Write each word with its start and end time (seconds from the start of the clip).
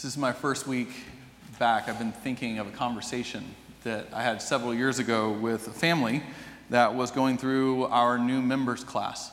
This 0.00 0.12
is 0.12 0.16
my 0.16 0.32
first 0.32 0.66
week 0.66 0.88
back. 1.58 1.86
I've 1.86 1.98
been 1.98 2.12
thinking 2.12 2.58
of 2.58 2.66
a 2.66 2.70
conversation 2.70 3.44
that 3.84 4.06
I 4.14 4.22
had 4.22 4.40
several 4.40 4.72
years 4.72 4.98
ago 4.98 5.32
with 5.32 5.68
a 5.68 5.72
family 5.72 6.22
that 6.70 6.94
was 6.94 7.10
going 7.10 7.36
through 7.36 7.84
our 7.84 8.16
new 8.16 8.40
members 8.40 8.82
class. 8.82 9.30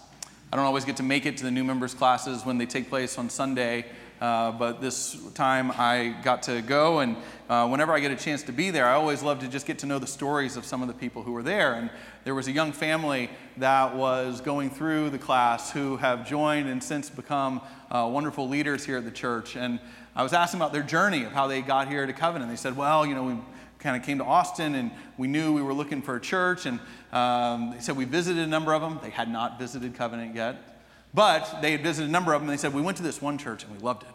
I 0.51 0.57
don't 0.57 0.65
always 0.65 0.83
get 0.83 0.97
to 0.97 1.03
make 1.03 1.25
it 1.25 1.37
to 1.37 1.45
the 1.45 1.51
new 1.51 1.63
members 1.63 1.93
classes 1.93 2.45
when 2.45 2.57
they 2.57 2.65
take 2.65 2.89
place 2.89 3.17
on 3.17 3.29
Sunday, 3.29 3.85
uh, 4.19 4.51
but 4.51 4.81
this 4.81 5.15
time 5.35 5.71
I 5.71 6.17
got 6.21 6.43
to 6.43 6.61
go, 6.61 6.99
and 6.99 7.15
uh, 7.49 7.67
whenever 7.69 7.93
I 7.93 8.01
get 8.01 8.11
a 8.11 8.17
chance 8.17 8.43
to 8.43 8.51
be 8.51 8.69
there, 8.69 8.87
I 8.87 8.93
always 8.95 9.23
love 9.23 9.39
to 9.39 9.47
just 9.47 9.67
get 9.67 9.79
to 9.79 9.85
know 9.85 9.99
the 9.99 10.07
stories 10.07 10.57
of 10.57 10.65
some 10.65 10.81
of 10.81 10.89
the 10.89 10.93
people 10.93 11.23
who 11.23 11.31
were 11.31 11.43
there. 11.43 11.75
And 11.75 11.89
there 12.25 12.35
was 12.35 12.49
a 12.49 12.51
young 12.51 12.73
family 12.73 13.29
that 13.55 13.95
was 13.95 14.41
going 14.41 14.69
through 14.69 15.11
the 15.11 15.17
class 15.17 15.71
who 15.71 15.95
have 15.95 16.27
joined 16.27 16.67
and 16.67 16.83
since 16.83 17.09
become 17.09 17.61
uh, 17.89 18.09
wonderful 18.11 18.49
leaders 18.49 18.85
here 18.85 18.97
at 18.97 19.05
the 19.05 19.11
church. 19.11 19.55
And 19.55 19.79
I 20.17 20.23
was 20.23 20.33
asking 20.33 20.59
about 20.59 20.73
their 20.73 20.81
journey 20.81 21.25
of 21.25 21.31
how 21.31 21.45
they 21.45 21.61
got 21.61 21.87
here 21.87 22.03
to 22.07 22.11
Covenant. 22.11 22.49
They 22.49 22.57
said, 22.57 22.75
well, 22.75 23.05
you 23.05 23.13
know, 23.13 23.23
we 23.23 23.37
kind 23.77 23.95
of 23.95 24.01
came 24.01 24.17
to 24.17 24.23
Austin 24.23 24.73
and 24.73 24.89
we 25.15 25.27
knew 25.27 25.53
we 25.53 25.61
were 25.61 25.75
looking 25.75 26.01
for 26.01 26.15
a 26.15 26.19
church. 26.19 26.65
And 26.65 26.79
um, 27.13 27.69
they 27.75 27.79
said 27.79 27.95
we 27.95 28.05
visited 28.05 28.41
a 28.41 28.47
number 28.47 28.73
of 28.73 28.81
them. 28.81 28.99
They 29.03 29.11
had 29.11 29.29
not 29.29 29.59
visited 29.59 29.93
Covenant 29.93 30.33
yet. 30.33 30.81
But 31.13 31.61
they 31.61 31.71
had 31.71 31.83
visited 31.83 32.09
a 32.09 32.11
number 32.11 32.33
of 32.33 32.41
them, 32.41 32.49
and 32.49 32.57
they 32.57 32.61
said, 32.61 32.73
We 32.73 32.81
went 32.81 32.97
to 32.97 33.03
this 33.03 33.21
one 33.21 33.37
church 33.37 33.63
and 33.63 33.71
we 33.71 33.79
loved 33.79 34.03
it. 34.03 34.09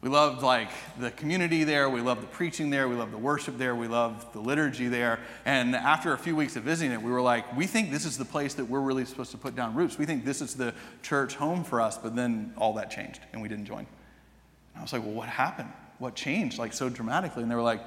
We 0.00 0.08
loved 0.08 0.42
like 0.42 0.70
the 0.98 1.10
community 1.10 1.64
there, 1.64 1.90
we 1.90 2.00
loved 2.00 2.22
the 2.22 2.26
preaching 2.28 2.70
there, 2.70 2.88
we 2.88 2.94
loved 2.94 3.12
the 3.12 3.18
worship 3.18 3.58
there, 3.58 3.74
we 3.74 3.86
loved 3.86 4.32
the 4.32 4.40
liturgy 4.40 4.88
there. 4.88 5.20
And 5.44 5.76
after 5.76 6.14
a 6.14 6.18
few 6.18 6.34
weeks 6.34 6.56
of 6.56 6.62
visiting 6.62 6.92
it, 6.92 7.02
we 7.02 7.10
were 7.10 7.20
like, 7.20 7.54
we 7.54 7.66
think 7.66 7.90
this 7.90 8.06
is 8.06 8.16
the 8.16 8.24
place 8.24 8.54
that 8.54 8.64
we're 8.64 8.80
really 8.80 9.04
supposed 9.04 9.30
to 9.32 9.36
put 9.36 9.54
down 9.54 9.74
roots. 9.74 9.98
We 9.98 10.06
think 10.06 10.24
this 10.24 10.40
is 10.40 10.54
the 10.54 10.72
church 11.02 11.34
home 11.34 11.64
for 11.64 11.82
us, 11.82 11.98
but 11.98 12.16
then 12.16 12.54
all 12.56 12.72
that 12.74 12.90
changed 12.90 13.20
and 13.34 13.42
we 13.42 13.48
didn't 13.48 13.66
join. 13.66 13.86
I 14.80 14.82
was 14.82 14.94
like, 14.94 15.02
well, 15.02 15.12
what 15.12 15.28
happened? 15.28 15.68
What 15.98 16.14
changed 16.14 16.58
like 16.58 16.72
so 16.72 16.88
dramatically? 16.88 17.42
And 17.42 17.52
they 17.52 17.54
were 17.54 17.60
like, 17.60 17.82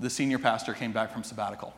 the 0.00 0.10
senior 0.10 0.38
pastor 0.38 0.74
came 0.74 0.92
back 0.92 1.14
from 1.14 1.24
sabbatical. 1.24 1.72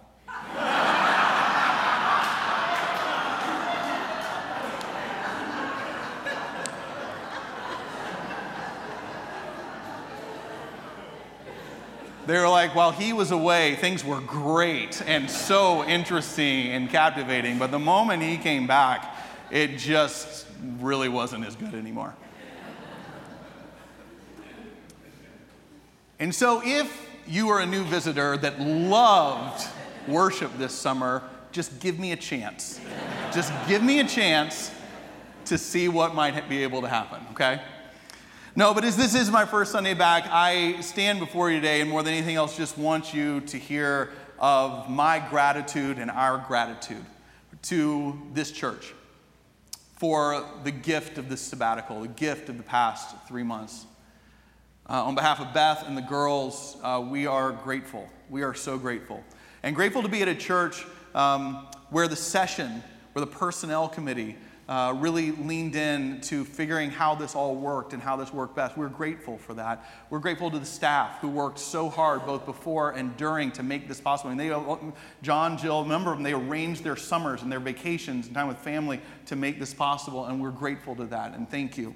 they 12.26 12.36
were 12.36 12.48
like, 12.48 12.74
while 12.74 12.90
he 12.90 13.12
was 13.12 13.30
away, 13.30 13.76
things 13.76 14.04
were 14.04 14.20
great 14.20 15.00
and 15.06 15.30
so 15.30 15.84
interesting 15.84 16.72
and 16.72 16.90
captivating. 16.90 17.60
But 17.60 17.70
the 17.70 17.78
moment 17.78 18.24
he 18.24 18.38
came 18.38 18.66
back, 18.66 19.16
it 19.52 19.76
just 19.76 20.48
really 20.80 21.08
wasn't 21.08 21.46
as 21.46 21.54
good 21.54 21.74
anymore. 21.74 22.16
And 26.18 26.34
so, 26.34 26.62
if 26.64 27.08
you 27.26 27.48
are 27.50 27.60
a 27.60 27.66
new 27.66 27.84
visitor 27.84 28.36
that 28.38 28.60
loved 28.60 29.66
worship 30.08 30.50
this 30.56 30.72
summer, 30.72 31.22
just 31.52 31.78
give 31.80 31.98
me 31.98 32.12
a 32.12 32.16
chance. 32.16 32.80
just 33.34 33.52
give 33.68 33.82
me 33.82 34.00
a 34.00 34.04
chance 34.04 34.70
to 35.46 35.58
see 35.58 35.88
what 35.88 36.14
might 36.14 36.48
be 36.48 36.62
able 36.62 36.80
to 36.80 36.88
happen, 36.88 37.20
okay? 37.32 37.60
No, 38.54 38.72
but 38.72 38.84
as 38.84 38.96
this 38.96 39.14
is 39.14 39.30
my 39.30 39.44
first 39.44 39.72
Sunday 39.72 39.94
back, 39.94 40.26
I 40.30 40.80
stand 40.80 41.20
before 41.20 41.50
you 41.50 41.56
today 41.56 41.82
and 41.82 41.90
more 41.90 42.02
than 42.02 42.14
anything 42.14 42.36
else, 42.36 42.56
just 42.56 42.78
want 42.78 43.12
you 43.12 43.40
to 43.42 43.58
hear 43.58 44.10
of 44.38 44.88
my 44.88 45.18
gratitude 45.18 45.98
and 45.98 46.10
our 46.10 46.44
gratitude 46.48 47.04
to 47.62 48.18
this 48.32 48.50
church 48.50 48.94
for 49.96 50.44
the 50.64 50.70
gift 50.70 51.18
of 51.18 51.28
this 51.28 51.40
sabbatical, 51.40 52.00
the 52.00 52.08
gift 52.08 52.48
of 52.48 52.56
the 52.56 52.62
past 52.62 53.14
three 53.28 53.42
months. 53.42 53.86
Uh, 54.88 55.02
on 55.02 55.16
behalf 55.16 55.40
of 55.40 55.52
Beth 55.52 55.84
and 55.88 55.96
the 55.96 56.02
girls, 56.02 56.76
uh, 56.80 57.04
we 57.04 57.26
are 57.26 57.50
grateful. 57.50 58.08
We 58.30 58.42
are 58.42 58.54
so 58.54 58.78
grateful. 58.78 59.24
And 59.64 59.74
grateful 59.74 60.00
to 60.02 60.08
be 60.08 60.22
at 60.22 60.28
a 60.28 60.34
church 60.34 60.86
um, 61.12 61.66
where 61.90 62.06
the 62.06 62.14
session, 62.14 62.84
where 63.12 63.24
the 63.24 63.30
personnel 63.30 63.88
committee, 63.88 64.36
uh, 64.68 64.94
really 64.96 65.32
leaned 65.32 65.74
in 65.74 66.20
to 66.20 66.44
figuring 66.44 66.90
how 66.90 67.16
this 67.16 67.34
all 67.34 67.56
worked 67.56 67.94
and 67.94 68.02
how 68.02 68.14
this 68.14 68.32
worked 68.32 68.54
best. 68.54 68.76
We're 68.76 68.88
grateful 68.88 69.38
for 69.38 69.54
that. 69.54 69.84
We're 70.08 70.20
grateful 70.20 70.52
to 70.52 70.58
the 70.58 70.66
staff 70.66 71.18
who 71.18 71.30
worked 71.30 71.58
so 71.58 71.88
hard 71.88 72.24
both 72.24 72.46
before 72.46 72.92
and 72.92 73.16
during 73.16 73.50
to 73.52 73.64
make 73.64 73.88
this 73.88 74.00
possible. 74.00 74.30
And 74.30 74.38
they, 74.38 74.54
John, 75.22 75.58
Jill, 75.58 75.82
a 75.82 75.86
number 75.86 76.12
of 76.12 76.18
them, 76.18 76.22
they 76.22 76.32
arranged 76.32 76.84
their 76.84 76.96
summers 76.96 77.42
and 77.42 77.50
their 77.50 77.60
vacations 77.60 78.26
and 78.26 78.36
time 78.36 78.46
with 78.46 78.58
family 78.58 79.00
to 79.26 79.34
make 79.34 79.58
this 79.58 79.74
possible, 79.74 80.26
and 80.26 80.40
we're 80.40 80.50
grateful 80.50 80.94
to 80.94 81.06
that, 81.06 81.34
and 81.34 81.50
thank 81.50 81.76
you. 81.76 81.92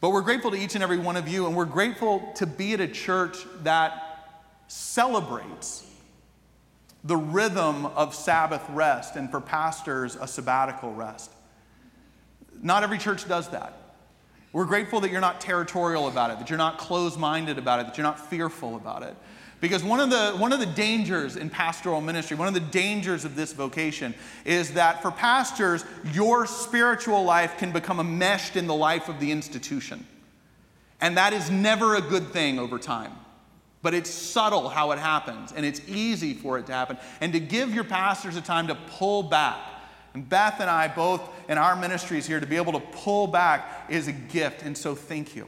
But 0.00 0.10
we're 0.10 0.22
grateful 0.22 0.50
to 0.50 0.56
each 0.56 0.74
and 0.74 0.84
every 0.84 0.98
one 0.98 1.16
of 1.16 1.26
you, 1.26 1.46
and 1.46 1.56
we're 1.56 1.64
grateful 1.64 2.32
to 2.36 2.46
be 2.46 2.74
at 2.74 2.80
a 2.80 2.88
church 2.88 3.38
that 3.62 4.02
celebrates 4.68 5.84
the 7.04 7.16
rhythm 7.16 7.86
of 7.86 8.14
Sabbath 8.14 8.62
rest, 8.70 9.16
and 9.16 9.30
for 9.30 9.40
pastors, 9.40 10.16
a 10.16 10.26
sabbatical 10.26 10.92
rest. 10.92 11.30
Not 12.62 12.82
every 12.82 12.98
church 12.98 13.28
does 13.28 13.48
that. 13.50 13.74
We're 14.52 14.64
grateful 14.64 15.00
that 15.00 15.10
you're 15.10 15.20
not 15.20 15.40
territorial 15.40 16.08
about 16.08 16.30
it, 16.30 16.38
that 16.38 16.50
you're 16.50 16.58
not 16.58 16.78
closed 16.78 17.18
minded 17.18 17.58
about 17.58 17.80
it, 17.80 17.86
that 17.86 17.96
you're 17.96 18.06
not 18.06 18.28
fearful 18.28 18.74
about 18.74 19.02
it. 19.02 19.14
Because 19.60 19.82
one 19.82 20.00
of, 20.00 20.10
the, 20.10 20.32
one 20.32 20.52
of 20.52 20.60
the 20.60 20.66
dangers 20.66 21.36
in 21.36 21.48
pastoral 21.48 22.00
ministry, 22.00 22.36
one 22.36 22.48
of 22.48 22.54
the 22.54 22.60
dangers 22.60 23.24
of 23.24 23.36
this 23.36 23.52
vocation, 23.52 24.14
is 24.44 24.74
that 24.74 25.00
for 25.00 25.10
pastors, 25.10 25.84
your 26.12 26.46
spiritual 26.46 27.24
life 27.24 27.56
can 27.56 27.72
become 27.72 27.98
enmeshed 27.98 28.56
in 28.56 28.66
the 28.66 28.74
life 28.74 29.08
of 29.08 29.18
the 29.18 29.32
institution. 29.32 30.06
And 31.00 31.16
that 31.16 31.32
is 31.32 31.50
never 31.50 31.96
a 31.96 32.00
good 32.00 32.28
thing 32.28 32.58
over 32.58 32.78
time. 32.78 33.12
But 33.82 33.94
it's 33.94 34.10
subtle 34.10 34.68
how 34.68 34.90
it 34.92 34.98
happens, 34.98 35.52
and 35.52 35.64
it's 35.64 35.80
easy 35.88 36.34
for 36.34 36.58
it 36.58 36.66
to 36.66 36.72
happen. 36.72 36.98
And 37.20 37.32
to 37.32 37.40
give 37.40 37.74
your 37.74 37.84
pastors 37.84 38.36
a 38.36 38.40
time 38.42 38.66
to 38.66 38.74
pull 38.74 39.22
back 39.22 39.58
and 40.16 40.26
Beth 40.26 40.60
and 40.60 40.70
I, 40.70 40.88
both 40.88 41.20
in 41.46 41.58
our 41.58 41.76
ministries 41.76 42.26
here, 42.26 42.40
to 42.40 42.46
be 42.46 42.56
able 42.56 42.72
to 42.72 42.80
pull 42.80 43.26
back 43.26 43.84
is 43.90 44.08
a 44.08 44.12
gift, 44.12 44.62
and 44.62 44.76
so 44.76 44.94
thank 44.94 45.36
you. 45.36 45.46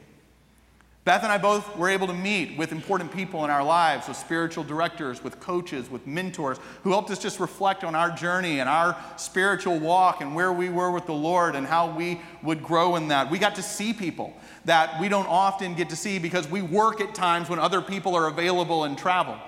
Beth 1.09 1.23
and 1.23 1.33
I 1.33 1.39
both 1.39 1.75
were 1.75 1.89
able 1.89 2.07
to 2.09 2.13
meet 2.13 2.59
with 2.59 2.71
important 2.71 3.11
people 3.11 3.43
in 3.43 3.51
our 3.51 3.65
lives, 3.65 4.09
with 4.09 4.17
spiritual 4.19 4.63
directors, 4.63 5.25
with 5.25 5.41
coaches, 5.41 5.91
with 5.91 6.07
mentors, 6.07 6.59
who 6.83 6.91
helped 6.91 7.11
us 7.11 7.19
just 7.19 7.41
reflect 7.41 7.83
on 7.83 7.95
our 7.95 8.11
journey 8.11 8.61
and 8.61 8.69
our 8.69 8.95
spiritual 9.17 9.79
walk 9.79 10.21
and 10.21 10.35
where 10.35 10.53
we 10.53 10.69
were 10.69 10.91
with 10.91 11.07
the 11.07 11.15
Lord 11.15 11.55
and 11.57 11.67
how 11.67 11.91
we 11.91 12.21
would 12.43 12.63
grow 12.63 12.97
in 12.97 13.09
that. 13.09 13.31
We 13.31 13.39
got 13.39 13.55
to 13.55 13.63
see 13.63 13.95
people 13.95 14.37
that 14.67 15.01
we 15.01 15.09
don't 15.09 15.27
often 15.29 15.75
get 15.75 15.89
to 15.89 15.97
see 15.97 16.19
because 16.19 16.47
we 16.47 16.61
work 16.61 17.01
at 17.01 17.15
times 17.15 17.49
when 17.49 17.59
other 17.59 17.81
people 17.81 18.15
are 18.15 18.27
available 18.27 18.85
and 18.85 18.99
travel. 18.99 19.39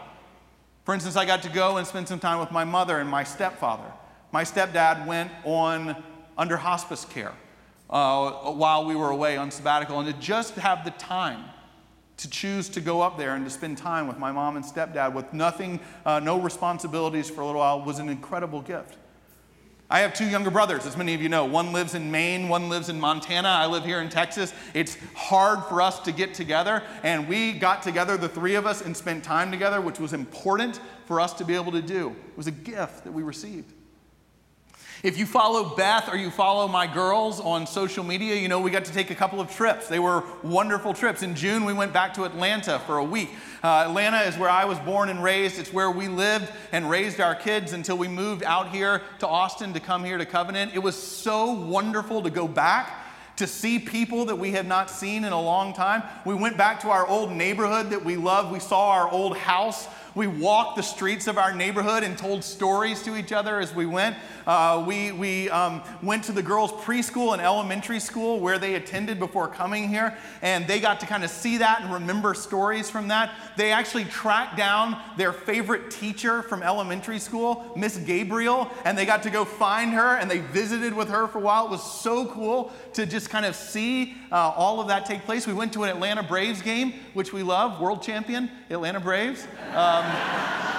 For 0.84 0.94
instance, 0.94 1.14
I 1.14 1.26
got 1.26 1.42
to 1.42 1.50
go 1.50 1.76
and 1.76 1.86
spend 1.86 2.08
some 2.08 2.20
time 2.20 2.40
with 2.40 2.50
my 2.50 2.64
mother 2.64 3.00
and 3.00 3.06
my 3.10 3.22
stepfather. 3.22 3.92
My 4.32 4.44
stepdad 4.44 5.04
went 5.04 5.30
on 5.44 6.02
under 6.38 6.56
hospice 6.56 7.04
care 7.04 7.34
uh, 7.90 8.30
while 8.52 8.84
we 8.84 8.96
were 8.96 9.10
away 9.10 9.36
on 9.36 9.50
sabbatical, 9.50 10.00
and 10.00 10.08
to 10.08 10.18
just 10.20 10.54
have 10.54 10.84
the 10.84 10.92
time 10.92 11.44
to 12.16 12.28
choose 12.28 12.68
to 12.68 12.80
go 12.80 13.00
up 13.00 13.16
there 13.16 13.34
and 13.34 13.44
to 13.44 13.50
spend 13.50 13.78
time 13.78 14.06
with 14.06 14.18
my 14.18 14.30
mom 14.30 14.56
and 14.56 14.64
stepdad 14.64 15.14
with 15.14 15.32
nothing, 15.32 15.80
uh, 16.04 16.20
no 16.20 16.38
responsibilities 16.38 17.30
for 17.30 17.40
a 17.40 17.46
little 17.46 17.60
while 17.60 17.82
was 17.82 17.98
an 17.98 18.08
incredible 18.08 18.60
gift. 18.60 18.98
I 19.92 20.00
have 20.00 20.14
two 20.14 20.26
younger 20.26 20.50
brothers, 20.50 20.86
as 20.86 20.96
many 20.96 21.14
of 21.14 21.22
you 21.22 21.28
know. 21.28 21.46
One 21.46 21.72
lives 21.72 21.94
in 21.94 22.12
Maine, 22.12 22.48
one 22.48 22.68
lives 22.68 22.90
in 22.90 23.00
Montana. 23.00 23.48
I 23.48 23.66
live 23.66 23.84
here 23.84 24.00
in 24.00 24.08
Texas. 24.08 24.54
It's 24.72 24.96
hard 25.16 25.64
for 25.64 25.82
us 25.82 25.98
to 26.00 26.12
get 26.12 26.32
together, 26.32 26.84
and 27.02 27.26
we 27.26 27.54
got 27.54 27.82
together, 27.82 28.16
the 28.16 28.28
three 28.28 28.54
of 28.54 28.66
us, 28.66 28.82
and 28.82 28.96
spent 28.96 29.24
time 29.24 29.50
together, 29.50 29.80
which 29.80 29.98
was 29.98 30.12
important 30.12 30.78
for 31.06 31.20
us 31.20 31.32
to 31.32 31.44
be 31.44 31.56
able 31.56 31.72
to 31.72 31.82
do. 31.82 32.10
It 32.10 32.36
was 32.36 32.46
a 32.46 32.52
gift 32.52 33.02
that 33.02 33.12
we 33.12 33.24
received. 33.24 33.72
If 35.02 35.16
you 35.16 35.24
follow 35.24 35.74
Beth 35.76 36.10
or 36.12 36.16
you 36.18 36.30
follow 36.30 36.68
my 36.68 36.86
girls 36.86 37.40
on 37.40 37.66
social 37.66 38.04
media, 38.04 38.34
you 38.34 38.48
know 38.48 38.60
we 38.60 38.70
got 38.70 38.84
to 38.84 38.92
take 38.92 39.10
a 39.10 39.14
couple 39.14 39.40
of 39.40 39.50
trips. 39.50 39.88
They 39.88 39.98
were 39.98 40.22
wonderful 40.42 40.92
trips. 40.92 41.22
In 41.22 41.34
June, 41.34 41.64
we 41.64 41.72
went 41.72 41.94
back 41.94 42.12
to 42.14 42.24
Atlanta 42.24 42.78
for 42.80 42.98
a 42.98 43.04
week. 43.04 43.30
Uh, 43.64 43.86
Atlanta 43.88 44.18
is 44.18 44.36
where 44.36 44.50
I 44.50 44.66
was 44.66 44.78
born 44.80 45.08
and 45.08 45.24
raised. 45.24 45.58
It's 45.58 45.72
where 45.72 45.90
we 45.90 46.08
lived 46.08 46.52
and 46.70 46.90
raised 46.90 47.18
our 47.18 47.34
kids 47.34 47.72
until 47.72 47.96
we 47.96 48.08
moved 48.08 48.42
out 48.42 48.68
here 48.68 49.00
to 49.20 49.26
Austin 49.26 49.72
to 49.72 49.80
come 49.80 50.04
here 50.04 50.18
to 50.18 50.26
Covenant. 50.26 50.72
It 50.74 50.80
was 50.80 50.96
so 50.96 51.50
wonderful 51.50 52.20
to 52.20 52.28
go 52.28 52.46
back 52.46 53.00
to 53.36 53.46
see 53.46 53.78
people 53.78 54.26
that 54.26 54.36
we 54.36 54.50
had 54.50 54.66
not 54.66 54.90
seen 54.90 55.24
in 55.24 55.32
a 55.32 55.40
long 55.40 55.72
time. 55.72 56.02
We 56.26 56.34
went 56.34 56.58
back 56.58 56.80
to 56.80 56.90
our 56.90 57.06
old 57.06 57.32
neighborhood 57.32 57.88
that 57.88 58.04
we 58.04 58.16
loved. 58.16 58.52
We 58.52 58.60
saw 58.60 58.90
our 58.90 59.08
old 59.08 59.34
house 59.38 59.88
We 60.14 60.26
walked 60.26 60.76
the 60.76 60.82
streets 60.82 61.28
of 61.28 61.38
our 61.38 61.54
neighborhood 61.54 62.02
and 62.02 62.18
told 62.18 62.42
stories 62.42 63.02
to 63.04 63.16
each 63.16 63.30
other 63.30 63.60
as 63.60 63.72
we 63.72 63.86
went. 63.86 64.16
Uh, 64.44 64.82
we 64.86 65.12
we 65.12 65.48
um, 65.50 65.82
went 66.02 66.24
to 66.24 66.32
the 66.32 66.42
girls' 66.42 66.72
preschool 66.72 67.32
and 67.32 67.40
elementary 67.40 68.00
school 68.00 68.40
where 68.40 68.58
they 68.58 68.74
attended 68.74 69.20
before 69.20 69.46
coming 69.46 69.88
here, 69.88 70.16
and 70.42 70.66
they 70.66 70.80
got 70.80 70.98
to 71.00 71.06
kind 71.06 71.22
of 71.22 71.30
see 71.30 71.58
that 71.58 71.82
and 71.82 71.92
remember 71.92 72.34
stories 72.34 72.90
from 72.90 73.08
that. 73.08 73.30
They 73.56 73.70
actually 73.70 74.04
tracked 74.06 74.56
down 74.56 75.00
their 75.16 75.32
favorite 75.32 75.92
teacher 75.92 76.42
from 76.42 76.62
elementary 76.64 77.20
school, 77.20 77.72
Miss 77.76 77.96
Gabriel, 77.98 78.68
and 78.84 78.98
they 78.98 79.06
got 79.06 79.22
to 79.22 79.30
go 79.30 79.44
find 79.44 79.92
her 79.92 80.16
and 80.16 80.28
they 80.28 80.38
visited 80.38 80.92
with 80.92 81.08
her 81.08 81.28
for 81.28 81.38
a 81.38 81.42
while. 81.42 81.66
It 81.66 81.70
was 81.70 82.00
so 82.00 82.26
cool 82.26 82.72
to 82.94 83.06
just 83.06 83.30
kind 83.30 83.46
of 83.46 83.54
see 83.54 84.16
uh, 84.32 84.36
all 84.56 84.80
of 84.80 84.88
that 84.88 85.06
take 85.06 85.24
place. 85.24 85.46
We 85.46 85.52
went 85.52 85.72
to 85.74 85.84
an 85.84 85.90
Atlanta 85.90 86.22
Braves 86.22 86.62
game, 86.62 86.94
which 87.14 87.32
we 87.32 87.42
love, 87.44 87.80
world 87.80 88.02
champion, 88.02 88.50
Atlanta 88.70 88.98
Braves. 88.98 89.46
Um, 90.00 90.69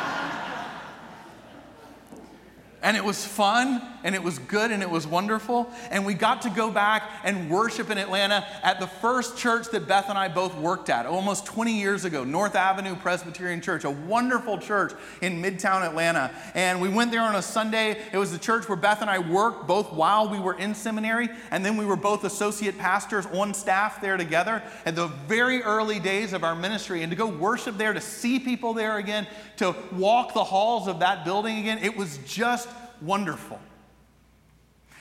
and 2.83 2.97
it 2.97 3.03
was 3.03 3.23
fun 3.23 3.81
and 4.03 4.15
it 4.15 4.23
was 4.23 4.39
good 4.39 4.71
and 4.71 4.81
it 4.81 4.89
was 4.89 5.05
wonderful. 5.05 5.71
And 5.91 6.05
we 6.05 6.13
got 6.13 6.41
to 6.43 6.49
go 6.49 6.71
back 6.71 7.03
and 7.23 7.49
worship 7.49 7.91
in 7.91 7.97
Atlanta 7.97 8.45
at 8.63 8.79
the 8.79 8.87
first 8.87 9.37
church 9.37 9.67
that 9.69 9.87
Beth 9.87 10.09
and 10.09 10.17
I 10.17 10.27
both 10.27 10.55
worked 10.55 10.89
at 10.89 11.05
almost 11.05 11.45
20 11.45 11.79
years 11.79 12.05
ago, 12.05 12.23
North 12.23 12.55
Avenue 12.55 12.95
Presbyterian 12.95 13.61
Church, 13.61 13.83
a 13.83 13.91
wonderful 13.91 14.57
church 14.57 14.93
in 15.21 15.41
Midtown 15.41 15.85
Atlanta. 15.87 16.31
And 16.55 16.81
we 16.81 16.89
went 16.89 17.11
there 17.11 17.21
on 17.21 17.35
a 17.35 17.41
Sunday. 17.41 17.97
It 18.11 18.17
was 18.17 18.31
the 18.31 18.39
church 18.39 18.67
where 18.67 18.75
Beth 18.77 19.01
and 19.01 19.09
I 19.09 19.19
worked 19.19 19.67
both 19.67 19.93
while 19.93 20.29
we 20.29 20.39
were 20.39 20.57
in 20.57 20.73
seminary, 20.73 21.29
and 21.51 21.63
then 21.63 21.77
we 21.77 21.85
were 21.85 21.95
both 21.95 22.23
associate 22.23 22.77
pastors 22.77 23.27
on 23.27 23.53
staff 23.53 24.01
there 24.01 24.17
together 24.17 24.63
at 24.85 24.95
the 24.95 25.07
very 25.27 25.61
early 25.61 25.99
days 25.99 26.33
of 26.33 26.43
our 26.43 26.55
ministry. 26.55 27.03
And 27.03 27.11
to 27.11 27.15
go 27.15 27.27
worship 27.27 27.77
there, 27.77 27.93
to 27.93 28.01
see 28.01 28.39
people 28.39 28.73
there 28.73 28.97
again, 28.97 29.27
to 29.57 29.75
walk 29.91 30.33
the 30.33 30.43
halls 30.43 30.87
of 30.87 30.99
that 30.99 31.23
building 31.23 31.59
again, 31.59 31.77
it 31.79 31.95
was 31.95 32.17
just 32.25 32.67
wonderful. 33.01 33.59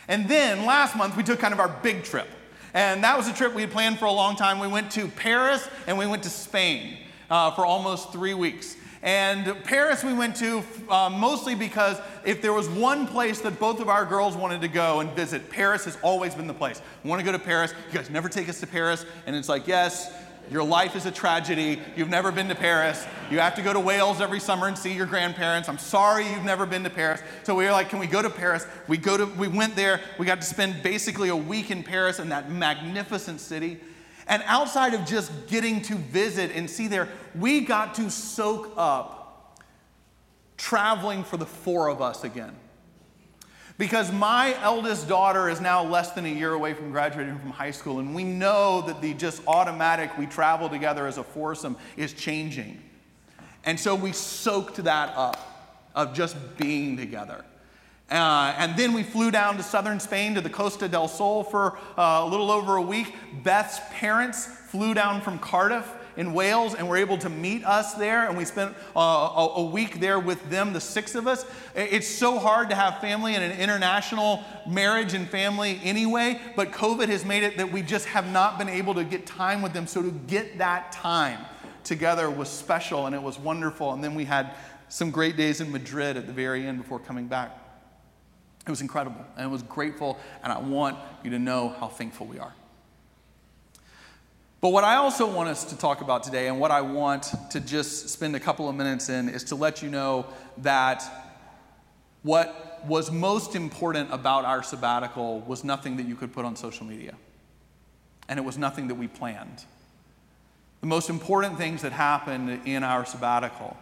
And 0.09 0.29
then 0.29 0.67
last 0.67 0.97
month, 0.97 1.17
we 1.17 1.23
took 1.23 1.39
kind 1.39 1.55
of 1.55 1.61
our 1.61 1.69
big 1.69 2.03
trip. 2.03 2.29
And 2.75 3.03
that 3.05 3.17
was 3.17 3.29
a 3.29 3.33
trip 3.33 3.55
we 3.55 3.63
had 3.63 3.71
planned 3.71 3.99
for 3.99 4.05
a 4.07 4.13
long 4.13 4.37
time. 4.37 4.59
We 4.59 4.69
went 4.69 4.91
to 4.93 5.09
Paris 5.09 5.69
and 5.87 5.99
we 5.99 6.07
went 6.07 6.23
to 6.23 6.31
Spain 6.31 6.99
uh, 7.29 7.51
for 7.53 7.67
almost 7.67 8.13
three 8.13 8.35
weeks. 8.35 8.77
And 9.03 9.57
Paris 9.65 10.05
we 10.05 10.13
went 10.13 10.37
to 10.37 10.63
uh, 10.91 11.09
mostly 11.09 11.55
because 11.55 11.99
if 12.25 12.43
there 12.43 12.53
was 12.53 12.69
one 12.69 13.07
place 13.07 13.41
that 13.41 13.59
both 13.59 13.81
of 13.81 13.89
our 13.89 14.05
girls 14.05 14.37
wanted 14.37 14.61
to 14.61 14.69
go 14.69 15.01
and 15.01 15.11
visit, 15.13 15.49
Paris 15.49 15.85
has 15.87 15.97
always 16.03 16.35
been 16.35 16.47
the 16.47 16.55
place. 16.55 16.83
We 17.03 17.09
want 17.09 17.21
to 17.21 17.25
go 17.25 17.33
to 17.33 17.39
Paris. 17.39 17.73
You 17.91 17.99
guys 17.99 18.11
never 18.11 18.29
take 18.29 18.49
us 18.49 18.61
to 18.61 18.67
Paris. 18.67 19.07
And 19.27 19.35
it's 19.35 19.49
like, 19.49 19.67
yes, 19.67 20.13
your 20.51 20.65
life 20.65 20.97
is 20.97 21.07
a 21.07 21.11
tragedy. 21.11 21.81
You've 21.97 22.09
never 22.09 22.33
been 22.33 22.49
to 22.49 22.55
Paris. 22.55 23.07
You 23.31 23.39
have 23.39 23.55
to 23.55 23.63
go 23.63 23.73
to 23.73 23.81
Wales 23.81 24.21
every 24.21 24.41
summer 24.41 24.67
and 24.67 24.77
see 24.77 24.93
your 24.93 25.07
grandparents. 25.07 25.69
I'm 25.69 25.79
sorry 25.79 26.29
you've 26.29 26.45
never 26.45 26.67
been 26.67 26.83
to 26.85 26.91
Paris. 26.91 27.23
So 27.45 27.55
we 27.55 27.65
were 27.65 27.71
like, 27.71 27.89
can 27.89 28.01
we 28.01 28.09
go 28.09 28.21
to 28.21 28.31
Paris? 28.31 28.67
We 28.89 28.97
go 28.97 29.17
to 29.17 29.27
we 29.27 29.47
went 29.47 29.77
there. 29.77 30.01
We 30.19 30.27
got 30.27 30.41
to 30.41 30.47
spend 30.47 30.83
basically 30.83 31.29
a 31.29 31.37
week 31.37 31.71
in 31.71 31.83
Paris 31.83 32.19
in 32.19 32.31
that 32.31 32.51
magnificent 32.51 33.41
city. 33.41 33.79
And 34.27 34.43
outside 34.47 34.95
of 34.95 35.05
just 35.07 35.49
getting 35.49 35.83
to 35.83 35.95
visit 35.95 36.53
and 36.55 36.69
see 36.69 36.89
there, 36.89 37.09
we 37.35 37.61
got 37.61 37.95
to 37.97 38.11
soak 38.11 38.73
up 38.77 39.61
traveling 40.57 41.25
for 41.25 41.37
the 41.37 41.47
four 41.47 41.89
of 41.89 42.03
us 42.03 42.23
again. 42.23 42.55
Because 43.81 44.13
my 44.13 44.55
eldest 44.61 45.09
daughter 45.09 45.49
is 45.49 45.59
now 45.59 45.83
less 45.83 46.11
than 46.11 46.27
a 46.27 46.29
year 46.29 46.53
away 46.53 46.75
from 46.75 46.91
graduating 46.91 47.39
from 47.39 47.49
high 47.49 47.71
school, 47.71 47.99
and 47.99 48.15
we 48.15 48.25
know 48.25 48.83
that 48.83 49.01
the 49.01 49.15
just 49.15 49.41
automatic 49.49 50.19
we 50.19 50.27
travel 50.27 50.69
together 50.69 51.07
as 51.07 51.17
a 51.17 51.25
foursome 51.25 51.79
is 51.97 52.13
changing. 52.13 52.79
And 53.65 53.81
so 53.81 53.95
we 53.95 54.13
soaked 54.13 54.85
that 54.85 55.17
up 55.17 55.81
of 55.95 56.13
just 56.13 56.37
being 56.59 56.99
together. 56.99 57.43
Uh, 58.11 58.55
and 58.59 58.77
then 58.77 58.93
we 58.93 59.03
flew 59.03 59.31
down 59.31 59.57
to 59.57 59.63
southern 59.63 59.99
Spain 59.99 60.35
to 60.35 60.43
the 60.43 60.51
Costa 60.51 60.87
del 60.87 61.09
Sol 61.09 61.43
for 61.43 61.79
uh, 61.97 62.21
a 62.23 62.27
little 62.29 62.51
over 62.51 62.77
a 62.77 62.83
week. 62.83 63.15
Beth's 63.43 63.81
parents 63.93 64.45
flew 64.45 64.93
down 64.93 65.23
from 65.23 65.39
Cardiff 65.39 65.91
in 66.17 66.33
Wales 66.33 66.75
and 66.75 66.89
were 66.89 66.97
able 66.97 67.19
to 67.19 67.29
meet 67.29 67.65
us 67.65 67.95
there. 67.95 68.29
And 68.29 68.37
we 68.37 68.45
spent 68.45 68.75
uh, 68.97 69.01
a, 69.01 69.49
a, 69.57 69.65
week 69.65 70.01
there 70.01 70.19
with 70.19 70.51
them, 70.51 70.73
the 70.73 70.81
six 70.81 71.15
of 71.15 71.27
us. 71.27 71.45
It's 71.75 72.09
so 72.09 72.39
hard 72.39 72.71
to 72.71 72.75
have 72.75 73.01
family 73.01 73.35
in 73.35 73.43
an 73.43 73.59
international 73.59 74.43
marriage 74.67 75.15
and 75.15 75.29
family 75.29 75.81
anyway, 75.83 76.41
but 76.57 76.73
COVID 76.73 77.09
has 77.09 77.25
made 77.25 77.43
it 77.43 77.57
that 77.57 77.71
we 77.71 77.83
just 77.83 78.07
have 78.07 78.31
not 78.31 78.59
been 78.59 78.69
able 78.69 78.95
to 78.95 79.05
get 79.05 79.27
time 79.27 79.63
with 79.63 79.73
them. 79.73 79.87
So 79.87 80.03
to 80.03 80.11
get 80.11 80.59
that 80.59 80.93
time 80.93 81.41
together 81.85 82.31
was 82.31 82.49
special 82.49 83.07
and 83.07 83.15
it 83.15 83.23
was 83.23 83.39
wonderful. 83.39 83.93
And 83.93 84.03
then 84.03 84.15
we 84.15 84.25
had 84.25 84.55
some 84.89 85.11
great 85.11 85.37
days 85.37 85.61
in 85.61 85.71
Madrid 85.71 86.17
at 86.17 86.27
the 86.27 86.33
very 86.33 86.67
end 86.67 86.79
before 86.79 86.99
coming 86.99 87.27
back. 87.27 87.57
It 88.67 88.71
was 88.71 88.81
incredible 88.81 89.25
and 89.37 89.47
it 89.47 89.51
was 89.51 89.63
grateful, 89.63 90.19
and 90.43 90.53
I 90.53 90.59
want 90.61 90.99
you 91.25 91.31
to 91.31 91.39
know 91.39 91.69
how 91.69 91.89
thankful 91.89 92.27
we 92.27 92.39
are. 92.39 92.53
But 94.61 94.71
what 94.71 94.85
I 94.85 94.97
also 94.97 95.27
want 95.27 95.49
us 95.49 95.65
to 95.65 95.79
talk 95.79 96.03
about 96.03 96.23
today, 96.23 96.49
and 96.49 96.61
what 96.61 96.71
I 96.71 96.83
want 96.83 97.33
to 97.51 97.61
just 97.61 98.11
spend 98.11 98.37
a 98.37 98.41
couple 98.41 98.69
of 98.69 98.75
minutes 98.75 99.09
in, 99.09 99.31
is 99.31 99.45
to 99.45 99.55
let 99.55 99.83
you 99.83 99.89
know 99.89 100.27
that 100.59 101.03
what 102.23 102.85
was 102.87 103.11
most 103.11 103.55
important 103.55 104.13
about 104.13 104.45
our 104.45 104.63
sabbatical 104.63 105.41
was 105.41 105.65
nothing 105.65 105.97
that 105.97 106.07
you 106.07 106.15
could 106.15 106.33
put 106.33 106.45
on 106.45 106.57
social 106.57 106.85
media, 106.85 107.15
and 108.29 108.39
it 108.39 108.43
was 108.43 108.59
nothing 108.59 108.89
that 108.89 108.97
we 108.97 109.09
planned. 109.09 109.65
The 110.83 110.87
most 110.87 111.09
important 111.09 111.57
things 111.57 111.81
that 111.81 111.93
happened 111.93 112.67
in 112.67 112.85
our 112.85 113.07
sabbatical 113.07 113.79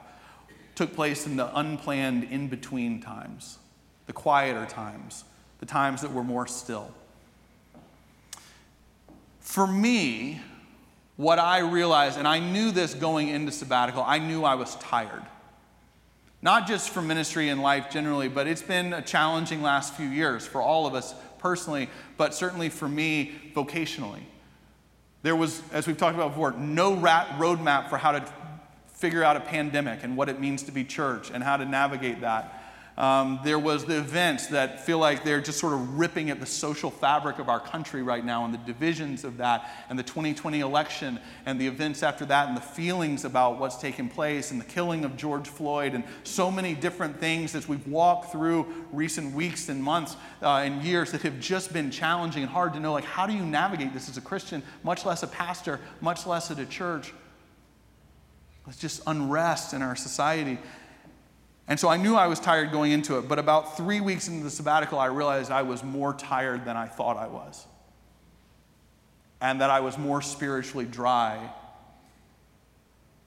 took 0.76 0.94
place 0.94 1.26
in 1.26 1.34
the 1.36 1.56
unplanned 1.58 2.22
in 2.22 2.46
between 2.46 3.00
times, 3.00 3.58
the 4.06 4.12
quieter 4.12 4.64
times, 4.66 5.24
the 5.58 5.66
times 5.66 6.02
that 6.02 6.12
were 6.12 6.22
more 6.22 6.46
still. 6.46 6.92
For 9.40 9.66
me, 9.66 10.40
what 11.18 11.40
I 11.40 11.58
realized, 11.58 12.16
and 12.16 12.28
I 12.28 12.38
knew 12.38 12.70
this 12.70 12.94
going 12.94 13.26
into 13.28 13.50
sabbatical, 13.50 14.04
I 14.06 14.18
knew 14.18 14.44
I 14.44 14.54
was 14.54 14.76
tired. 14.76 15.24
Not 16.42 16.68
just 16.68 16.90
for 16.90 17.02
ministry 17.02 17.48
and 17.48 17.60
life 17.60 17.90
generally, 17.90 18.28
but 18.28 18.46
it's 18.46 18.62
been 18.62 18.92
a 18.92 19.02
challenging 19.02 19.60
last 19.60 19.94
few 19.94 20.06
years 20.06 20.46
for 20.46 20.62
all 20.62 20.86
of 20.86 20.94
us 20.94 21.16
personally, 21.38 21.90
but 22.16 22.34
certainly 22.34 22.68
for 22.68 22.88
me 22.88 23.32
vocationally. 23.52 24.20
There 25.22 25.34
was, 25.34 25.60
as 25.72 25.88
we've 25.88 25.96
talked 25.96 26.14
about 26.14 26.28
before, 26.28 26.52
no 26.52 26.94
roadmap 26.94 27.90
for 27.90 27.98
how 27.98 28.12
to 28.12 28.24
figure 28.86 29.24
out 29.24 29.36
a 29.36 29.40
pandemic 29.40 30.04
and 30.04 30.16
what 30.16 30.28
it 30.28 30.38
means 30.38 30.62
to 30.62 30.72
be 30.72 30.84
church 30.84 31.32
and 31.32 31.42
how 31.42 31.56
to 31.56 31.64
navigate 31.64 32.20
that. 32.20 32.57
Um, 32.98 33.38
there 33.44 33.60
was 33.60 33.84
the 33.84 33.96
events 33.96 34.48
that 34.48 34.84
feel 34.84 34.98
like 34.98 35.22
they're 35.22 35.40
just 35.40 35.60
sort 35.60 35.72
of 35.72 36.00
ripping 36.00 36.30
at 36.30 36.40
the 36.40 36.46
social 36.46 36.90
fabric 36.90 37.38
of 37.38 37.48
our 37.48 37.60
country 37.60 38.02
right 38.02 38.24
now 38.24 38.44
and 38.44 38.52
the 38.52 38.58
divisions 38.58 39.22
of 39.22 39.36
that 39.36 39.70
and 39.88 39.96
the 39.96 40.02
2020 40.02 40.58
election 40.58 41.20
and 41.46 41.60
the 41.60 41.66
events 41.68 42.02
after 42.02 42.24
that 42.26 42.48
and 42.48 42.56
the 42.56 42.60
feelings 42.60 43.24
about 43.24 43.60
what's 43.60 43.76
taken 43.76 44.08
place 44.08 44.50
and 44.50 44.60
the 44.60 44.64
killing 44.64 45.04
of 45.04 45.16
George 45.16 45.46
Floyd 45.46 45.94
and 45.94 46.02
so 46.24 46.50
many 46.50 46.74
different 46.74 47.20
things 47.20 47.54
as 47.54 47.68
we've 47.68 47.86
walked 47.86 48.32
through 48.32 48.66
recent 48.90 49.32
weeks 49.32 49.68
and 49.68 49.80
months 49.80 50.16
uh, 50.42 50.56
and 50.56 50.82
years 50.82 51.12
that 51.12 51.22
have 51.22 51.38
just 51.38 51.72
been 51.72 51.92
challenging 51.92 52.42
and 52.42 52.50
hard 52.50 52.72
to 52.72 52.80
know 52.80 52.92
like 52.92 53.04
how 53.04 53.28
do 53.28 53.32
you 53.32 53.44
navigate 53.44 53.94
this 53.94 54.08
as 54.08 54.16
a 54.16 54.20
Christian, 54.20 54.60
much 54.82 55.06
less 55.06 55.22
a 55.22 55.28
pastor, 55.28 55.78
much 56.00 56.26
less 56.26 56.50
at 56.50 56.58
a 56.58 56.66
church. 56.66 57.14
It's 58.66 58.76
just 58.76 59.02
unrest 59.06 59.72
in 59.72 59.82
our 59.82 59.94
society. 59.94 60.58
And 61.68 61.78
so 61.78 61.88
I 61.88 61.98
knew 61.98 62.16
I 62.16 62.26
was 62.26 62.40
tired 62.40 62.72
going 62.72 62.92
into 62.92 63.18
it, 63.18 63.28
but 63.28 63.38
about 63.38 63.76
three 63.76 64.00
weeks 64.00 64.26
into 64.26 64.42
the 64.42 64.50
sabbatical, 64.50 64.98
I 64.98 65.06
realized 65.06 65.50
I 65.50 65.62
was 65.62 65.84
more 65.84 66.14
tired 66.14 66.64
than 66.64 66.78
I 66.78 66.86
thought 66.86 67.18
I 67.18 67.26
was. 67.26 67.66
And 69.42 69.60
that 69.60 69.68
I 69.68 69.80
was 69.80 69.98
more 69.98 70.22
spiritually 70.22 70.86
dry 70.86 71.52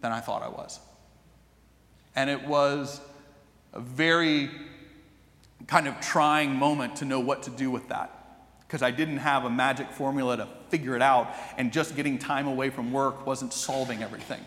than 0.01 0.11
I 0.11 0.19
thought 0.19 0.41
I 0.41 0.49
was. 0.49 0.79
And 2.15 2.29
it 2.29 2.43
was 2.45 2.99
a 3.73 3.79
very 3.79 4.49
kind 5.67 5.87
of 5.87 5.99
trying 6.01 6.55
moment 6.55 6.97
to 6.97 7.05
know 7.05 7.19
what 7.19 7.43
to 7.43 7.51
do 7.51 7.69
with 7.69 7.89
that. 7.89 8.17
Because 8.61 8.81
I 8.81 8.89
didn't 8.89 9.17
have 9.17 9.45
a 9.45 9.49
magic 9.49 9.91
formula 9.91 10.37
to 10.37 10.47
figure 10.69 10.95
it 10.95 11.01
out, 11.01 11.35
and 11.57 11.71
just 11.71 11.95
getting 11.95 12.17
time 12.17 12.47
away 12.47 12.71
from 12.71 12.91
work 12.91 13.25
wasn't 13.25 13.53
solving 13.53 14.01
everything. 14.01 14.43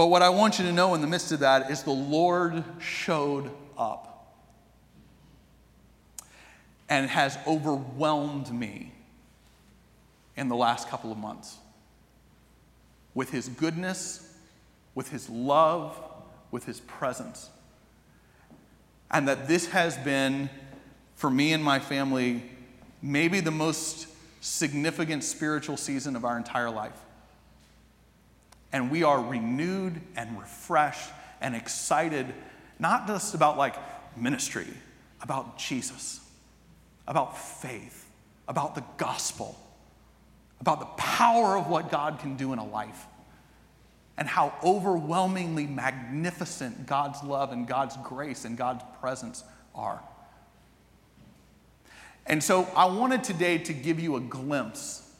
But 0.00 0.06
what 0.06 0.22
I 0.22 0.30
want 0.30 0.58
you 0.58 0.64
to 0.64 0.72
know 0.72 0.94
in 0.94 1.02
the 1.02 1.06
midst 1.06 1.30
of 1.30 1.40
that 1.40 1.70
is 1.70 1.82
the 1.82 1.90
Lord 1.90 2.64
showed 2.78 3.50
up 3.76 4.34
and 6.88 7.06
has 7.10 7.36
overwhelmed 7.46 8.50
me 8.50 8.94
in 10.38 10.48
the 10.48 10.56
last 10.56 10.88
couple 10.88 11.12
of 11.12 11.18
months 11.18 11.58
with 13.12 13.28
his 13.28 13.50
goodness, 13.50 14.34
with 14.94 15.10
his 15.10 15.28
love, 15.28 16.02
with 16.50 16.64
his 16.64 16.80
presence. 16.80 17.50
And 19.10 19.28
that 19.28 19.48
this 19.48 19.66
has 19.66 19.98
been, 19.98 20.48
for 21.14 21.28
me 21.28 21.52
and 21.52 21.62
my 21.62 21.78
family, 21.78 22.42
maybe 23.02 23.40
the 23.40 23.50
most 23.50 24.06
significant 24.40 25.24
spiritual 25.24 25.76
season 25.76 26.16
of 26.16 26.24
our 26.24 26.38
entire 26.38 26.70
life. 26.70 26.98
And 28.72 28.90
we 28.90 29.02
are 29.02 29.20
renewed 29.20 30.00
and 30.16 30.38
refreshed 30.38 31.10
and 31.40 31.56
excited, 31.56 32.32
not 32.78 33.06
just 33.06 33.34
about 33.34 33.58
like 33.58 33.74
ministry, 34.16 34.66
about 35.22 35.58
Jesus, 35.58 36.20
about 37.06 37.36
faith, 37.36 38.08
about 38.46 38.74
the 38.74 38.84
gospel, 38.96 39.58
about 40.60 40.80
the 40.80 40.86
power 40.86 41.56
of 41.56 41.68
what 41.68 41.90
God 41.90 42.18
can 42.20 42.36
do 42.36 42.52
in 42.52 42.58
a 42.58 42.66
life, 42.66 43.06
and 44.16 44.28
how 44.28 44.52
overwhelmingly 44.62 45.66
magnificent 45.66 46.86
God's 46.86 47.22
love 47.22 47.52
and 47.52 47.66
God's 47.66 47.96
grace 48.04 48.44
and 48.44 48.56
God's 48.56 48.84
presence 49.00 49.42
are. 49.74 50.00
And 52.26 52.44
so 52.44 52.68
I 52.76 52.84
wanted 52.84 53.24
today 53.24 53.58
to 53.58 53.72
give 53.72 53.98
you 53.98 54.16
a 54.16 54.20
glimpse 54.20 55.10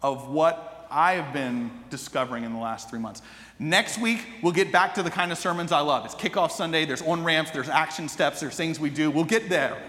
of 0.00 0.28
what 0.28 0.71
I 0.92 1.14
have 1.14 1.32
been 1.32 1.70
discovering 1.90 2.44
in 2.44 2.52
the 2.52 2.58
last 2.58 2.90
three 2.90 2.98
months. 2.98 3.22
Next 3.58 3.98
week, 3.98 4.26
we'll 4.42 4.52
get 4.52 4.70
back 4.70 4.94
to 4.94 5.02
the 5.02 5.10
kind 5.10 5.32
of 5.32 5.38
sermons 5.38 5.72
I 5.72 5.80
love. 5.80 6.04
It's 6.04 6.14
kickoff 6.14 6.50
Sunday, 6.50 6.84
there's 6.84 7.02
on 7.02 7.24
ramps, 7.24 7.50
there's 7.50 7.68
action 7.68 8.08
steps, 8.08 8.40
there's 8.40 8.56
things 8.56 8.78
we 8.78 8.90
do. 8.90 9.10
We'll 9.10 9.24
get 9.24 9.48
there. 9.48 9.80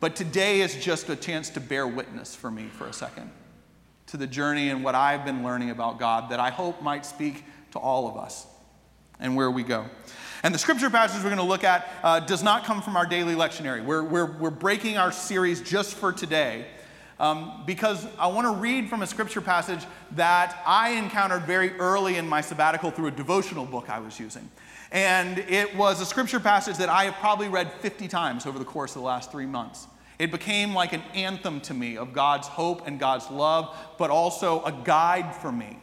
But 0.00 0.16
today 0.16 0.62
is 0.62 0.74
just 0.74 1.08
a 1.08 1.16
chance 1.16 1.50
to 1.50 1.60
bear 1.60 1.86
witness 1.86 2.34
for 2.34 2.50
me 2.50 2.68
for 2.68 2.86
a 2.86 2.92
second 2.92 3.30
to 4.08 4.16
the 4.16 4.26
journey 4.26 4.68
and 4.68 4.82
what 4.82 4.94
I've 4.94 5.24
been 5.24 5.42
learning 5.42 5.70
about 5.70 5.98
God 5.98 6.30
that 6.30 6.40
I 6.40 6.50
hope 6.50 6.82
might 6.82 7.06
speak 7.06 7.44
to 7.70 7.78
all 7.78 8.08
of 8.08 8.16
us 8.16 8.46
and 9.20 9.36
where 9.36 9.50
we 9.50 9.62
go. 9.62 9.86
And 10.42 10.54
the 10.54 10.58
scripture 10.58 10.90
passage 10.90 11.22
we're 11.22 11.30
going 11.30 11.36
to 11.36 11.44
look 11.44 11.62
at 11.62 11.88
uh, 12.02 12.20
does 12.20 12.42
not 12.42 12.64
come 12.64 12.82
from 12.82 12.96
our 12.96 13.06
daily 13.06 13.34
lectionary. 13.34 13.84
We're, 13.84 14.02
we're, 14.02 14.38
we're 14.38 14.50
breaking 14.50 14.98
our 14.98 15.12
series 15.12 15.60
just 15.60 15.94
for 15.94 16.12
today 16.12 16.66
um, 17.18 17.62
because 17.66 18.06
I 18.18 18.26
want 18.26 18.46
to 18.46 18.52
read 18.52 18.88
from 18.88 19.02
a 19.02 19.06
scripture 19.06 19.40
passage 19.40 19.84
that 20.12 20.60
I 20.66 20.90
encountered 20.90 21.42
very 21.42 21.72
early 21.78 22.16
in 22.16 22.28
my 22.28 22.40
sabbatical 22.40 22.90
through 22.90 23.08
a 23.08 23.12
devotional 23.12 23.64
book 23.64 23.88
I 23.90 23.98
was 23.98 24.18
using. 24.18 24.48
And 24.90 25.38
it 25.38 25.74
was 25.74 26.00
a 26.00 26.06
scripture 26.06 26.40
passage 26.40 26.76
that 26.76 26.88
I 26.88 27.04
have 27.04 27.14
probably 27.14 27.48
read 27.48 27.72
50 27.72 28.08
times 28.08 28.44
over 28.44 28.58
the 28.58 28.64
course 28.64 28.90
of 28.90 29.00
the 29.00 29.06
last 29.06 29.32
three 29.32 29.46
months. 29.46 29.86
It 30.18 30.30
became 30.30 30.74
like 30.74 30.92
an 30.92 31.02
anthem 31.14 31.60
to 31.62 31.74
me 31.74 31.96
of 31.96 32.12
God's 32.12 32.46
hope 32.46 32.86
and 32.86 33.00
God's 33.00 33.30
love, 33.30 33.74
but 33.98 34.10
also 34.10 34.62
a 34.64 34.72
guide 34.72 35.34
for 35.34 35.50
me 35.50 35.78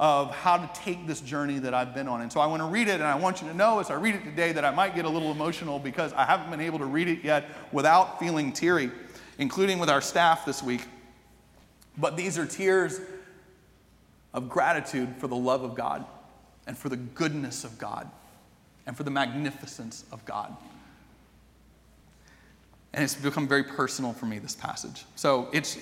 of 0.00 0.34
how 0.34 0.56
to 0.56 0.68
take 0.80 1.06
this 1.06 1.20
journey 1.20 1.58
that 1.60 1.72
I've 1.72 1.94
been 1.94 2.08
on. 2.08 2.22
And 2.22 2.32
so 2.32 2.40
I 2.40 2.46
want 2.46 2.62
to 2.62 2.66
read 2.66 2.88
it, 2.88 2.94
and 2.94 3.04
I 3.04 3.14
want 3.14 3.40
you 3.40 3.48
to 3.48 3.54
know 3.54 3.78
as 3.78 3.90
I 3.90 3.94
read 3.94 4.14
it 4.14 4.24
today 4.24 4.52
that 4.52 4.64
I 4.64 4.70
might 4.70 4.94
get 4.94 5.04
a 5.04 5.08
little 5.08 5.30
emotional 5.30 5.78
because 5.78 6.12
I 6.14 6.24
haven't 6.24 6.50
been 6.50 6.60
able 6.60 6.78
to 6.80 6.86
read 6.86 7.06
it 7.06 7.22
yet 7.22 7.48
without 7.70 8.18
feeling 8.18 8.52
teary 8.52 8.90
including 9.38 9.78
with 9.78 9.90
our 9.90 10.00
staff 10.00 10.44
this 10.44 10.62
week. 10.62 10.86
But 11.96 12.16
these 12.16 12.38
are 12.38 12.46
tears 12.46 13.00
of 14.32 14.48
gratitude 14.48 15.14
for 15.18 15.28
the 15.28 15.36
love 15.36 15.62
of 15.62 15.74
God 15.74 16.04
and 16.66 16.76
for 16.76 16.88
the 16.88 16.96
goodness 16.96 17.64
of 17.64 17.78
God 17.78 18.10
and 18.86 18.96
for 18.96 19.04
the 19.04 19.10
magnificence 19.10 20.04
of 20.12 20.24
God. 20.24 20.54
And 22.92 23.02
it's 23.02 23.14
become 23.14 23.48
very 23.48 23.64
personal 23.64 24.12
for 24.12 24.26
me, 24.26 24.38
this 24.38 24.54
passage. 24.54 25.04
So 25.16 25.48
it's 25.52 25.78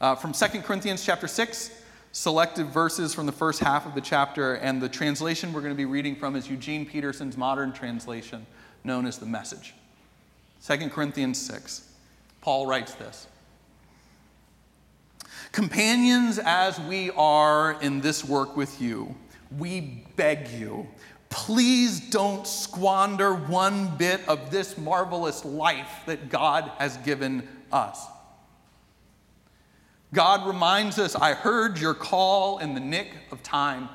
uh, 0.00 0.14
from 0.14 0.32
2 0.32 0.46
Corinthians 0.62 1.04
chapter 1.04 1.28
6, 1.28 1.82
selected 2.12 2.66
verses 2.66 3.14
from 3.14 3.26
the 3.26 3.32
first 3.32 3.60
half 3.60 3.86
of 3.86 3.94
the 3.94 4.00
chapter, 4.00 4.54
and 4.54 4.80
the 4.80 4.88
translation 4.88 5.52
we're 5.52 5.60
going 5.60 5.72
to 5.72 5.76
be 5.76 5.84
reading 5.84 6.16
from 6.16 6.34
is 6.34 6.48
Eugene 6.48 6.84
Peterson's 6.86 7.36
modern 7.36 7.72
translation, 7.72 8.46
known 8.82 9.06
as 9.06 9.18
the 9.18 9.26
Message. 9.26 9.74
2 10.66 10.88
Corinthians 10.88 11.40
6. 11.40 11.87
Paul 12.40 12.66
writes 12.66 12.94
this 12.94 13.26
Companions, 15.52 16.38
as 16.38 16.78
we 16.80 17.10
are 17.10 17.80
in 17.80 18.00
this 18.00 18.24
work 18.24 18.56
with 18.56 18.80
you, 18.80 19.14
we 19.56 20.04
beg 20.16 20.48
you, 20.48 20.86
please 21.30 22.00
don't 22.10 22.46
squander 22.46 23.34
one 23.34 23.96
bit 23.96 24.20
of 24.28 24.50
this 24.50 24.76
marvelous 24.76 25.44
life 25.44 26.02
that 26.06 26.28
God 26.28 26.70
has 26.78 26.96
given 26.98 27.48
us. 27.72 28.06
God 30.14 30.46
reminds 30.46 30.98
us, 30.98 31.14
I 31.14 31.34
heard 31.34 31.78
your 31.78 31.94
call 31.94 32.58
in 32.58 32.74
the 32.74 32.80
nick 32.80 33.12
of 33.30 33.42
time. 33.42 33.88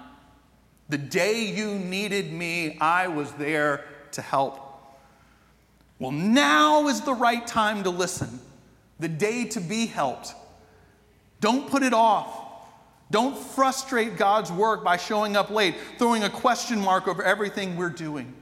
The 0.90 0.98
day 0.98 1.46
you 1.46 1.80
needed 1.80 2.32
me, 2.32 2.78
I 2.80 3.08
was 3.08 3.32
there 3.34 3.86
to 4.12 4.22
help. 4.22 4.63
Well, 6.00 6.12
now 6.12 6.88
is 6.88 7.02
the 7.02 7.14
right 7.14 7.46
time 7.46 7.84
to 7.84 7.90
listen, 7.90 8.40
the 9.00 9.08
day 9.08 9.46
to 9.46 9.62
be 9.62 9.86
helped. 9.86 10.34
Don't 11.40 11.70
put 11.70 11.84
it 11.84 11.94
off. 11.94 12.42
Don't 13.12 13.38
frustrate 13.38 14.18
God's 14.18 14.52
work 14.52 14.84
by 14.84 14.98
showing 14.98 15.36
up 15.36 15.50
late, 15.50 15.76
throwing 16.00 16.24
a 16.24 16.30
question 16.30 16.80
mark 16.80 17.08
over 17.08 17.24
everything 17.24 17.76
we're 17.76 17.90
doing. 17.90 18.34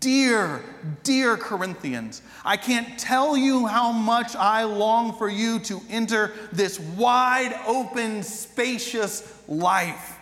Dear, 0.00 0.62
dear 1.02 1.36
Corinthians, 1.36 2.22
I 2.44 2.56
can't 2.56 2.98
tell 2.98 3.36
you 3.36 3.66
how 3.66 3.90
much 3.90 4.36
I 4.36 4.62
long 4.62 5.18
for 5.18 5.28
you 5.28 5.58
to 5.60 5.80
enter 5.90 6.32
this 6.52 6.78
wide 6.78 7.58
open, 7.66 8.22
spacious 8.22 9.42
life. 9.48 10.18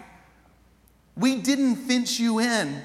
We 1.17 1.37
didn't 1.37 1.77
fence 1.77 2.19
you 2.19 2.39
in. 2.39 2.83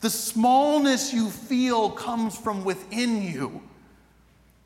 The 0.00 0.10
smallness 0.10 1.12
you 1.12 1.28
feel 1.28 1.90
comes 1.90 2.36
from 2.36 2.64
within 2.64 3.22
you. 3.22 3.62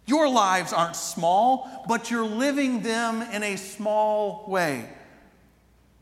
Your 0.07 0.29
lives 0.29 0.73
aren't 0.73 0.97
small, 0.97 1.85
but 1.89 2.11
you're 2.11 2.27
living 2.27 2.83
them 2.83 3.23
in 3.23 3.43
a 3.43 3.57
small 3.57 4.45
way. 4.49 4.89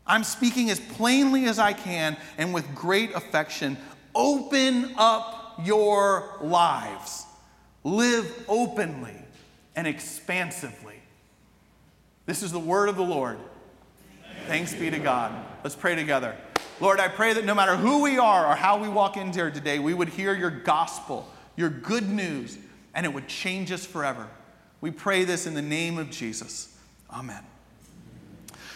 I'm 0.05 0.23
speaking 0.23 0.69
as 0.69 0.79
plainly 0.79 1.45
as 1.45 1.59
I 1.59 1.73
can 1.73 2.17
and 2.37 2.53
with 2.53 2.75
great 2.75 3.13
affection. 3.13 3.77
Open 4.13 4.93
up 4.97 5.61
your 5.63 6.37
lives. 6.41 7.25
Live 7.83 8.45
openly 8.47 9.15
and 9.75 9.87
expansively. 9.87 10.95
This 12.25 12.43
is 12.43 12.51
the 12.51 12.59
word 12.59 12.89
of 12.89 12.97
the 12.97 13.03
Lord. 13.03 13.37
Thanks 14.47 14.73
be 14.73 14.89
to 14.89 14.99
God. 14.99 15.33
Let's 15.63 15.75
pray 15.75 15.95
together. 15.95 16.35
Lord, 16.81 16.99
I 16.99 17.09
pray 17.09 17.33
that 17.33 17.45
no 17.45 17.53
matter 17.53 17.75
who 17.75 18.01
we 18.01 18.17
are 18.17 18.47
or 18.47 18.55
how 18.55 18.81
we 18.81 18.89
walk 18.89 19.15
into 19.15 19.37
here 19.37 19.51
today, 19.51 19.77
we 19.77 19.93
would 19.93 20.09
hear 20.09 20.33
your 20.33 20.49
gospel, 20.49 21.29
your 21.55 21.69
good 21.69 22.09
news, 22.09 22.57
and 22.95 23.05
it 23.05 23.13
would 23.13 23.27
change 23.27 23.71
us 23.71 23.85
forever. 23.85 24.27
We 24.81 24.89
pray 24.89 25.23
this 25.23 25.45
in 25.45 25.53
the 25.53 25.61
name 25.61 25.99
of 25.99 26.09
Jesus. 26.09 26.75
Amen. 27.13 27.43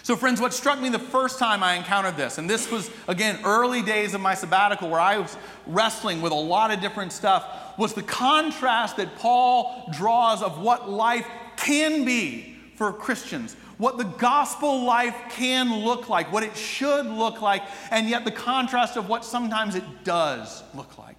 So, 0.04 0.16
friends, 0.16 0.40
what 0.40 0.54
struck 0.54 0.80
me 0.80 0.90
the 0.90 1.00
first 1.00 1.40
time 1.40 1.64
I 1.64 1.74
encountered 1.74 2.16
this, 2.16 2.38
and 2.38 2.48
this 2.48 2.70
was, 2.70 2.92
again, 3.08 3.40
early 3.44 3.82
days 3.82 4.14
of 4.14 4.22
my 4.22 4.36
sabbatical 4.36 4.88
where 4.88 5.00
I 5.00 5.18
was 5.18 5.36
wrestling 5.66 6.22
with 6.22 6.32
a 6.32 6.36
lot 6.36 6.70
of 6.70 6.80
different 6.82 7.12
stuff, 7.12 7.76
was 7.76 7.96
the 7.96 8.04
contrast 8.04 8.98
that 8.98 9.16
Paul 9.16 9.90
draws 9.92 10.44
of 10.44 10.62
what 10.62 10.88
life 10.88 11.26
can 11.58 12.06
be 12.06 12.56
for 12.76 12.94
Christians 12.94 13.56
what 13.77 13.98
the 13.98 14.03
gospel 14.03 14.84
life 14.84 15.15
can 15.32 15.84
look 15.84 16.10
like, 16.10 16.32
what 16.32 16.44
it 16.44 16.55
should 16.55 17.05
look 17.05 17.41
like, 17.41 17.63
and 17.91 18.10
yet 18.10 18.25
the 18.25 18.32
contrast 18.32 18.96
of 18.96 19.10
what 19.10 19.25
sometimes 19.25 19.75
it 19.75 19.84
does 20.03 20.63
look 20.74 20.98
like. 20.98 21.17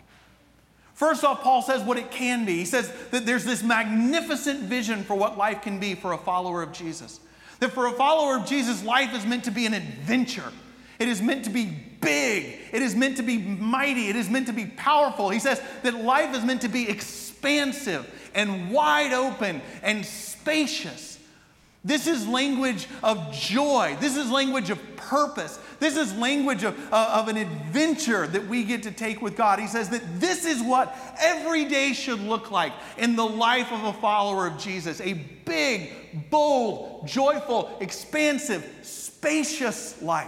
First 0.95 1.25
off, 1.25 1.43
Paul 1.43 1.61
says 1.61 1.83
what 1.83 1.99
it 1.99 2.11
can 2.11 2.47
be. 2.47 2.55
He 2.57 2.65
says 2.65 2.91
that 3.11 3.27
there's 3.27 3.45
this 3.45 3.63
magnificent 3.63 4.61
vision 4.61 5.05
for 5.05 5.15
what 5.15 5.37
life 5.37 5.61
can 5.61 5.79
be 5.79 5.95
for 5.95 6.13
a 6.13 6.19
follower 6.19 6.63
of 6.63 6.73
Jesus. 6.73 7.21
That 7.61 7.73
for 7.73 7.87
a 7.87 7.93
follower 7.93 8.39
of 8.39 8.47
Jesus, 8.47 8.83
life 8.83 9.15
is 9.15 9.27
meant 9.27 9.45
to 9.45 9.51
be 9.51 9.67
an 9.67 9.75
adventure. 9.75 10.53
It 10.99 11.09
is 11.09 11.21
meant 11.21 11.45
to 11.45 11.51
be 11.51 11.67
big. 12.01 12.61
It 12.73 12.81
is 12.81 12.95
meant 12.95 13.19
to 13.19 13.23
be 13.23 13.37
mighty. 13.37 14.09
It 14.09 14.17
is 14.17 14.31
meant 14.31 14.47
to 14.47 14.55
be 14.55 14.65
powerful. 14.65 15.29
He 15.29 15.39
says 15.39 15.61
that 15.83 15.95
life 15.95 16.35
is 16.35 16.45
meant 16.45 16.63
to 16.63 16.69
be 16.69 16.89
expansive 16.89 18.09
and 18.35 18.71
wide 18.71 19.13
open 19.13 19.61
and 19.83 20.05
spacious. 20.05 21.16
This 21.87 22.09
is 22.09 22.27
language 22.27 22.89
of 23.05 23.33
joy. 23.33 23.97
This 24.01 24.17
is 24.17 24.29
language 24.29 24.71
of 24.71 24.97
purpose. 24.97 25.61
This 25.79 25.97
is 25.97 26.13
language 26.17 26.65
of, 26.65 26.77
uh, 26.93 27.11
of 27.15 27.29
an 27.29 27.37
adventure 27.37 28.27
that 28.27 28.45
we 28.49 28.65
get 28.65 28.83
to 28.83 28.91
take 28.91 29.23
with 29.23 29.37
God. 29.37 29.61
He 29.61 29.69
says 29.69 29.89
that 29.91 30.03
this 30.19 30.45
is 30.45 30.61
what 30.61 30.97
every 31.21 31.65
day 31.67 31.93
should 31.93 32.19
look 32.19 32.51
like 32.51 32.73
in 32.99 33.15
the 33.15 33.25
life 33.25 33.71
of 33.71 33.85
a 33.85 33.93
follower 33.93 34.49
of 34.49 34.59
Jesus 34.59 35.01
a 35.01 35.13
big, 35.45 36.29
bold, 36.29 37.07
joyful, 37.07 37.79
expansive, 37.81 38.69
spacious 38.83 40.03
life. 40.03 40.27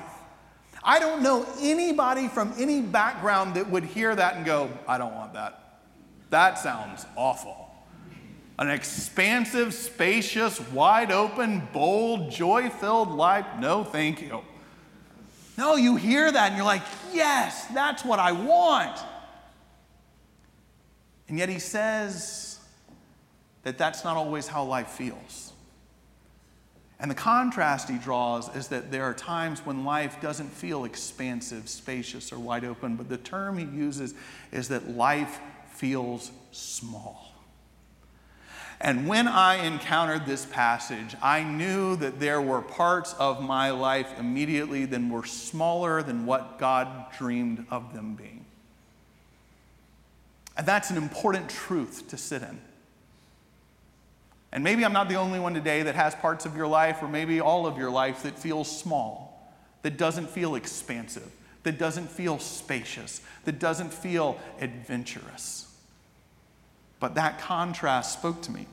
I 0.84 1.00
don't 1.00 1.24
know 1.24 1.44
anybody 1.60 2.28
from 2.28 2.54
any 2.56 2.82
background 2.82 3.54
that 3.54 3.68
would 3.68 3.82
hear 3.82 4.14
that 4.14 4.36
and 4.36 4.46
go, 4.46 4.70
I 4.86 4.96
don't 4.96 5.12
want 5.12 5.32
that. 5.32 5.80
That 6.30 6.56
sounds 6.56 7.04
awful 7.16 7.67
an 8.58 8.70
expansive, 8.70 9.72
spacious, 9.72 10.60
wide 10.70 11.12
open, 11.12 11.68
bold, 11.72 12.30
joy 12.30 12.70
filled 12.70 13.10
life. 13.10 13.46
No, 13.60 13.84
thank 13.84 14.20
you. 14.20 14.40
No, 15.56 15.76
you 15.76 15.96
hear 15.96 16.30
that 16.30 16.48
and 16.48 16.56
you're 16.56 16.64
like, 16.64 16.82
yes, 17.12 17.66
that's 17.66 18.04
what 18.04 18.18
I 18.18 18.32
want. 18.32 18.98
And 21.28 21.38
yet 21.38 21.48
he 21.48 21.58
says 21.58 22.58
that 23.62 23.78
that's 23.78 24.02
not 24.02 24.16
always 24.16 24.48
how 24.48 24.64
life 24.64 24.88
feels. 24.88 25.52
And 27.00 27.08
the 27.08 27.14
contrast 27.14 27.88
he 27.88 27.96
draws 27.96 28.54
is 28.56 28.68
that 28.68 28.90
there 28.90 29.04
are 29.04 29.14
times 29.14 29.64
when 29.64 29.84
life 29.84 30.20
doesn't 30.20 30.48
feel 30.48 30.84
expansive, 30.84 31.68
spacious, 31.68 32.32
or 32.32 32.40
wide 32.40 32.64
open, 32.64 32.96
but 32.96 33.08
the 33.08 33.18
term 33.18 33.56
he 33.56 33.64
uses 33.64 34.14
is 34.50 34.68
that 34.68 34.90
life 34.90 35.38
feels 35.74 36.32
small. 36.50 37.37
And 38.80 39.08
when 39.08 39.26
I 39.26 39.66
encountered 39.66 40.24
this 40.24 40.46
passage, 40.46 41.16
I 41.20 41.42
knew 41.42 41.96
that 41.96 42.20
there 42.20 42.40
were 42.40 42.62
parts 42.62 43.12
of 43.14 43.42
my 43.42 43.70
life 43.70 44.08
immediately 44.18 44.84
that 44.84 45.02
were 45.02 45.24
smaller 45.24 46.02
than 46.02 46.26
what 46.26 46.58
God 46.58 47.12
dreamed 47.18 47.66
of 47.70 47.92
them 47.92 48.14
being. 48.14 48.44
And 50.56 50.66
that's 50.66 50.90
an 50.90 50.96
important 50.96 51.48
truth 51.48 52.08
to 52.08 52.16
sit 52.16 52.42
in. 52.42 52.60
And 54.50 54.64
maybe 54.64 54.84
I'm 54.84 54.92
not 54.92 55.08
the 55.08 55.16
only 55.16 55.40
one 55.40 55.54
today 55.54 55.82
that 55.82 55.94
has 55.94 56.14
parts 56.14 56.46
of 56.46 56.56
your 56.56 56.66
life, 56.66 57.02
or 57.02 57.08
maybe 57.08 57.40
all 57.40 57.66
of 57.66 57.76
your 57.76 57.90
life, 57.90 58.22
that 58.22 58.38
feels 58.38 58.70
small, 58.70 59.52
that 59.82 59.96
doesn't 59.96 60.30
feel 60.30 60.54
expansive, 60.54 61.30
that 61.64 61.78
doesn't 61.78 62.10
feel 62.10 62.38
spacious, 62.38 63.20
that 63.44 63.58
doesn't 63.58 63.92
feel 63.92 64.38
adventurous. 64.60 65.67
But 67.00 67.14
that 67.14 67.40
contrast 67.40 68.18
spoke 68.18 68.42
to 68.42 68.50
me. 68.50 68.66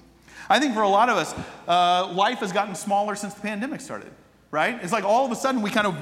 I 0.50 0.60
think 0.60 0.74
for 0.74 0.82
a 0.82 0.90
lot 0.90 1.10
of 1.10 1.18
us, 1.18 1.34
uh, 1.68 2.12
life 2.14 2.40
has 2.40 2.52
gotten 2.52 2.76
smaller 2.76 3.16
since 3.16 3.34
the 3.34 3.42
pandemic 3.42 3.82
started, 3.82 4.12
right? 4.52 4.78
It's 4.82 4.92
like 4.92 5.04
all 5.04 5.26
of 5.26 5.32
a 5.32 5.36
sudden 5.36 5.62
we 5.62 5.72
kind 5.72 5.88
of 5.88 5.96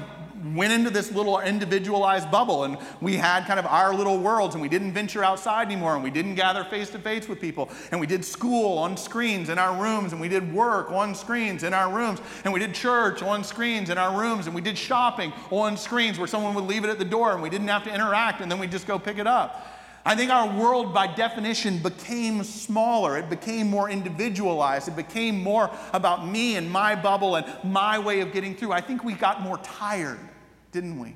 went 0.52 0.72
into 0.72 0.90
this 0.90 1.10
little 1.10 1.40
individualized 1.40 2.30
bubble 2.30 2.64
and 2.64 2.76
we 3.00 3.16
had 3.16 3.46
kind 3.46 3.58
of 3.58 3.64
our 3.64 3.94
little 3.94 4.18
worlds 4.18 4.54
and 4.54 4.60
we 4.60 4.68
didn't 4.68 4.92
venture 4.92 5.24
outside 5.24 5.66
anymore 5.66 5.94
and 5.94 6.04
we 6.04 6.10
didn't 6.10 6.34
gather 6.34 6.64
face 6.64 6.90
to 6.90 6.98
face 6.98 7.28
with 7.28 7.40
people 7.40 7.70
and 7.90 8.00
we 8.00 8.06
did 8.06 8.22
school 8.22 8.76
on 8.76 8.96
screens 8.96 9.48
in 9.48 9.58
our 9.58 9.80
rooms 9.80 10.12
and 10.12 10.20
we 10.20 10.28
did 10.28 10.52
work 10.52 10.90
on 10.90 11.14
screens 11.14 11.62
in 11.62 11.72
our 11.72 11.90
rooms 11.90 12.20
and 12.44 12.52
we 12.52 12.60
did 12.60 12.74
church 12.74 13.22
on 13.22 13.42
screens 13.42 13.88
in 13.88 13.96
our 13.96 14.20
rooms 14.20 14.46
and 14.46 14.54
we 14.54 14.60
did 14.60 14.76
shopping 14.76 15.32
on 15.50 15.76
screens 15.76 16.18
where 16.18 16.28
someone 16.28 16.52
would 16.54 16.64
leave 16.64 16.84
it 16.84 16.90
at 16.90 16.98
the 16.98 17.04
door 17.04 17.32
and 17.32 17.42
we 17.42 17.48
didn't 17.48 17.68
have 17.68 17.84
to 17.84 17.94
interact 17.94 18.42
and 18.42 18.50
then 18.50 18.58
we 18.58 18.66
just 18.66 18.86
go 18.86 18.98
pick 18.98 19.16
it 19.16 19.26
up. 19.26 19.66
I 20.06 20.14
think 20.14 20.30
our 20.30 20.54
world, 20.58 20.92
by 20.92 21.06
definition, 21.06 21.78
became 21.78 22.44
smaller. 22.44 23.16
It 23.16 23.30
became 23.30 23.68
more 23.68 23.88
individualized. 23.88 24.86
It 24.88 24.96
became 24.96 25.42
more 25.42 25.70
about 25.94 26.26
me 26.26 26.56
and 26.56 26.70
my 26.70 26.94
bubble 26.94 27.36
and 27.36 27.46
my 27.64 27.98
way 27.98 28.20
of 28.20 28.30
getting 28.32 28.54
through. 28.54 28.72
I 28.72 28.82
think 28.82 29.02
we 29.02 29.14
got 29.14 29.40
more 29.40 29.56
tired, 29.58 30.20
didn't 30.72 30.98
we? 30.98 31.14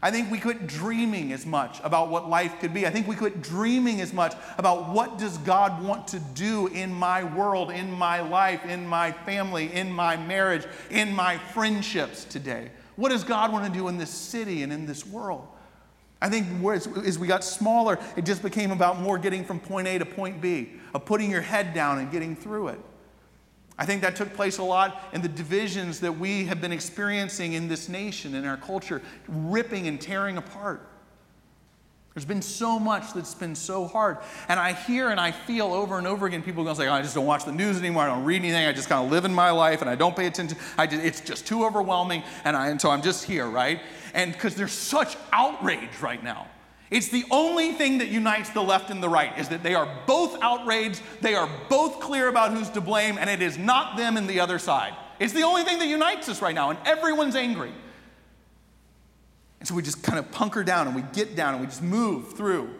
I 0.00 0.10
think 0.10 0.30
we 0.30 0.38
quit 0.38 0.66
dreaming 0.66 1.32
as 1.32 1.44
much 1.44 1.80
about 1.82 2.10
what 2.10 2.28
life 2.28 2.60
could 2.60 2.72
be. 2.72 2.86
I 2.86 2.90
think 2.90 3.06
we 3.06 3.16
quit 3.16 3.42
dreaming 3.42 4.00
as 4.00 4.12
much 4.12 4.34
about 4.56 4.90
what 4.90 5.18
does 5.18 5.36
God 5.38 5.82
want 5.82 6.08
to 6.08 6.18
do 6.18 6.68
in 6.68 6.92
my 6.94 7.24
world, 7.24 7.70
in 7.70 7.90
my 7.90 8.20
life, 8.20 8.64
in 8.64 8.86
my 8.86 9.12
family, 9.12 9.72
in 9.72 9.90
my 9.90 10.16
marriage, 10.16 10.66
in 10.90 11.12
my 11.12 11.38
friendships 11.38 12.24
today. 12.24 12.70
What 12.96 13.10
does 13.10 13.24
God 13.24 13.52
want 13.52 13.66
to 13.66 13.78
do 13.78 13.88
in 13.88 13.98
this 13.98 14.10
city 14.10 14.62
and 14.62 14.72
in 14.72 14.86
this 14.86 15.06
world? 15.06 15.48
I 16.20 16.30
think 16.30 16.46
as 16.64 17.18
we 17.18 17.26
got 17.26 17.44
smaller, 17.44 17.98
it 18.16 18.24
just 18.24 18.42
became 18.42 18.70
about 18.70 19.00
more 19.00 19.18
getting 19.18 19.44
from 19.44 19.60
point 19.60 19.86
A 19.86 19.98
to 19.98 20.06
point 20.06 20.40
B, 20.40 20.70
of 20.94 21.04
putting 21.04 21.30
your 21.30 21.42
head 21.42 21.74
down 21.74 21.98
and 21.98 22.10
getting 22.10 22.34
through 22.34 22.68
it. 22.68 22.80
I 23.78 23.84
think 23.84 24.00
that 24.00 24.16
took 24.16 24.32
place 24.32 24.56
a 24.56 24.62
lot 24.62 25.02
in 25.12 25.20
the 25.20 25.28
divisions 25.28 26.00
that 26.00 26.18
we 26.18 26.46
have 26.46 26.62
been 26.62 26.72
experiencing 26.72 27.52
in 27.52 27.68
this 27.68 27.90
nation, 27.90 28.34
in 28.34 28.46
our 28.46 28.56
culture, 28.56 29.02
ripping 29.28 29.86
and 29.86 30.00
tearing 30.00 30.38
apart. 30.38 30.88
There's 32.16 32.24
been 32.24 32.40
so 32.40 32.78
much 32.78 33.12
that's 33.12 33.34
been 33.34 33.54
so 33.54 33.86
hard. 33.86 34.16
And 34.48 34.58
I 34.58 34.72
hear 34.72 35.10
and 35.10 35.20
I 35.20 35.32
feel 35.32 35.66
over 35.66 35.98
and 35.98 36.06
over 36.06 36.24
again 36.24 36.42
people 36.42 36.64
going 36.64 36.74
like, 36.78 36.88
oh, 36.88 36.92
I 36.94 37.02
just 37.02 37.14
don't 37.14 37.26
watch 37.26 37.44
the 37.44 37.52
news 37.52 37.76
anymore. 37.76 38.04
I 38.04 38.06
don't 38.06 38.24
read 38.24 38.38
anything. 38.38 38.66
I 38.66 38.72
just 38.72 38.88
kind 38.88 39.04
of 39.04 39.12
live 39.12 39.26
in 39.26 39.34
my 39.34 39.50
life 39.50 39.82
and 39.82 39.90
I 39.90 39.96
don't 39.96 40.16
pay 40.16 40.26
attention. 40.26 40.56
I 40.78 40.86
just, 40.86 41.04
it's 41.04 41.20
just 41.20 41.46
too 41.46 41.66
overwhelming. 41.66 42.22
And, 42.44 42.56
I, 42.56 42.68
and 42.68 42.80
so 42.80 42.88
I'm 42.88 43.02
just 43.02 43.24
here, 43.24 43.46
right? 43.46 43.82
And 44.14 44.32
because 44.32 44.54
there's 44.54 44.72
such 44.72 45.14
outrage 45.30 46.00
right 46.00 46.24
now. 46.24 46.46
It's 46.90 47.10
the 47.10 47.26
only 47.30 47.72
thing 47.72 47.98
that 47.98 48.08
unites 48.08 48.48
the 48.48 48.62
left 48.62 48.88
and 48.88 49.02
the 49.02 49.10
right 49.10 49.38
is 49.38 49.50
that 49.50 49.62
they 49.62 49.74
are 49.74 49.86
both 50.06 50.38
outraged, 50.40 51.02
they 51.20 51.34
are 51.34 51.50
both 51.68 52.00
clear 52.00 52.28
about 52.28 52.50
who's 52.54 52.70
to 52.70 52.80
blame, 52.80 53.18
and 53.18 53.28
it 53.28 53.42
is 53.42 53.58
not 53.58 53.98
them 53.98 54.16
and 54.16 54.26
the 54.26 54.40
other 54.40 54.58
side. 54.58 54.94
It's 55.18 55.34
the 55.34 55.42
only 55.42 55.64
thing 55.64 55.78
that 55.80 55.88
unites 55.88 56.30
us 56.30 56.40
right 56.40 56.54
now, 56.54 56.70
and 56.70 56.78
everyone's 56.86 57.36
angry. 57.36 57.72
And 59.66 59.70
so 59.70 59.74
we 59.74 59.82
just 59.82 60.00
kind 60.04 60.16
of 60.16 60.30
punker 60.30 60.64
down 60.64 60.86
and 60.86 60.94
we 60.94 61.02
get 61.12 61.34
down 61.34 61.54
and 61.54 61.60
we 61.60 61.66
just 61.66 61.82
move 61.82 62.34
through 62.34 62.70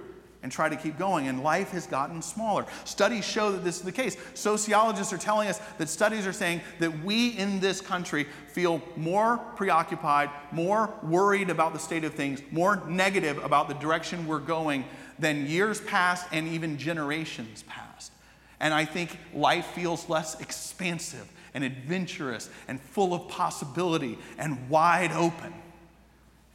and 0.44 0.52
try 0.52 0.68
to 0.68 0.76
keep 0.76 0.96
going. 0.96 1.26
And 1.26 1.42
life 1.42 1.70
has 1.70 1.84
gotten 1.84 2.22
smaller. 2.22 2.64
Studies 2.84 3.24
show 3.24 3.50
that 3.50 3.64
this 3.64 3.78
is 3.78 3.82
the 3.82 3.90
case. 3.90 4.16
Sociologists 4.34 5.12
are 5.12 5.18
telling 5.18 5.48
us 5.48 5.60
that 5.78 5.88
studies 5.88 6.28
are 6.28 6.32
saying 6.32 6.60
that 6.78 7.02
we 7.02 7.30
in 7.30 7.58
this 7.58 7.80
country 7.80 8.28
feel 8.52 8.80
more 8.94 9.38
preoccupied, 9.56 10.30
more 10.52 10.94
worried 11.02 11.50
about 11.50 11.72
the 11.72 11.80
state 11.80 12.04
of 12.04 12.14
things, 12.14 12.40
more 12.52 12.80
negative 12.86 13.42
about 13.42 13.66
the 13.66 13.74
direction 13.74 14.24
we're 14.24 14.38
going 14.38 14.84
than 15.18 15.44
years 15.48 15.80
past 15.80 16.28
and 16.30 16.46
even 16.46 16.78
generations 16.78 17.64
past. 17.64 18.12
And 18.60 18.72
I 18.72 18.84
think 18.84 19.18
life 19.34 19.66
feels 19.74 20.08
less 20.08 20.40
expansive 20.40 21.28
and 21.52 21.64
adventurous 21.64 22.48
and 22.68 22.80
full 22.80 23.12
of 23.12 23.26
possibility 23.26 24.18
and 24.38 24.70
wide 24.70 25.10
open 25.10 25.52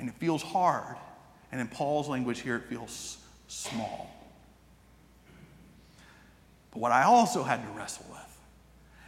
and 0.02 0.10
it 0.10 0.16
feels 0.16 0.42
hard. 0.42 0.98
And 1.52 1.62
in 1.62 1.68
Paul's 1.68 2.10
language 2.10 2.42
here, 2.42 2.56
it 2.56 2.64
feels 2.64 3.20
small. 3.48 4.10
But 6.72 6.80
what 6.80 6.92
I 6.92 7.04
also 7.04 7.44
had 7.44 7.64
to 7.64 7.72
wrestle 7.78 8.08
with, 8.10 8.40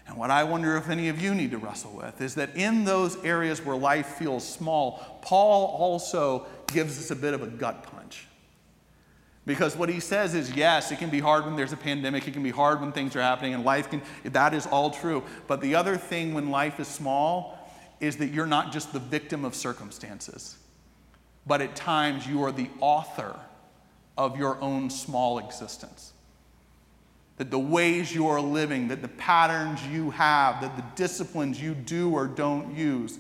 and 0.05 0.17
what 0.17 0.29
I 0.29 0.43
wonder 0.43 0.77
if 0.77 0.89
any 0.89 1.09
of 1.09 1.19
you 1.19 1.33
need 1.33 1.51
to 1.51 1.57
wrestle 1.57 1.93
with, 1.93 2.21
is 2.21 2.35
that 2.35 2.55
in 2.55 2.85
those 2.85 3.21
areas 3.25 3.65
where 3.65 3.75
life 3.75 4.05
feels 4.05 4.47
small, 4.47 5.19
Paul 5.23 5.65
also 5.67 6.45
gives 6.67 6.99
us 6.99 7.09
a 7.09 7.15
bit 7.15 7.33
of 7.33 7.41
a 7.41 7.47
gut 7.47 7.83
punch. 7.83 8.27
Because 9.45 9.75
what 9.75 9.89
he 9.89 9.99
says 9.99 10.35
is, 10.35 10.53
yes, 10.53 10.91
it 10.91 10.99
can 10.99 11.09
be 11.09 11.19
hard 11.19 11.45
when 11.45 11.55
there's 11.55 11.73
a 11.73 11.77
pandemic, 11.77 12.27
it 12.27 12.33
can 12.33 12.43
be 12.43 12.51
hard 12.51 12.81
when 12.81 12.91
things 12.91 13.15
are 13.15 13.21
happening, 13.21 13.55
and 13.55 13.65
life 13.65 13.89
can, 13.89 14.01
that 14.25 14.53
is 14.53 14.67
all 14.67 14.91
true. 14.91 15.23
But 15.47 15.59
the 15.59 15.73
other 15.73 15.97
thing 15.97 16.35
when 16.35 16.51
life 16.51 16.79
is 16.79 16.87
small 16.87 17.57
is 17.99 18.17
that 18.17 18.27
you're 18.27 18.45
not 18.45 18.71
just 18.71 18.93
the 18.93 18.99
victim 18.99 19.43
of 19.43 19.55
circumstances 19.55 20.57
but 21.45 21.61
at 21.61 21.75
times 21.75 22.25
you 22.25 22.43
are 22.43 22.51
the 22.51 22.69
author 22.79 23.37
of 24.17 24.37
your 24.37 24.59
own 24.61 24.89
small 24.89 25.39
existence. 25.39 26.13
That 27.37 27.51
the 27.51 27.59
ways 27.59 28.13
you 28.13 28.27
are 28.27 28.39
living, 28.39 28.89
that 28.89 29.01
the 29.01 29.07
patterns 29.07 29.85
you 29.87 30.11
have, 30.11 30.61
that 30.61 30.75
the 30.75 30.85
disciplines 30.95 31.61
you 31.61 31.73
do 31.73 32.11
or 32.11 32.27
don't 32.27 32.75
use 32.75 33.17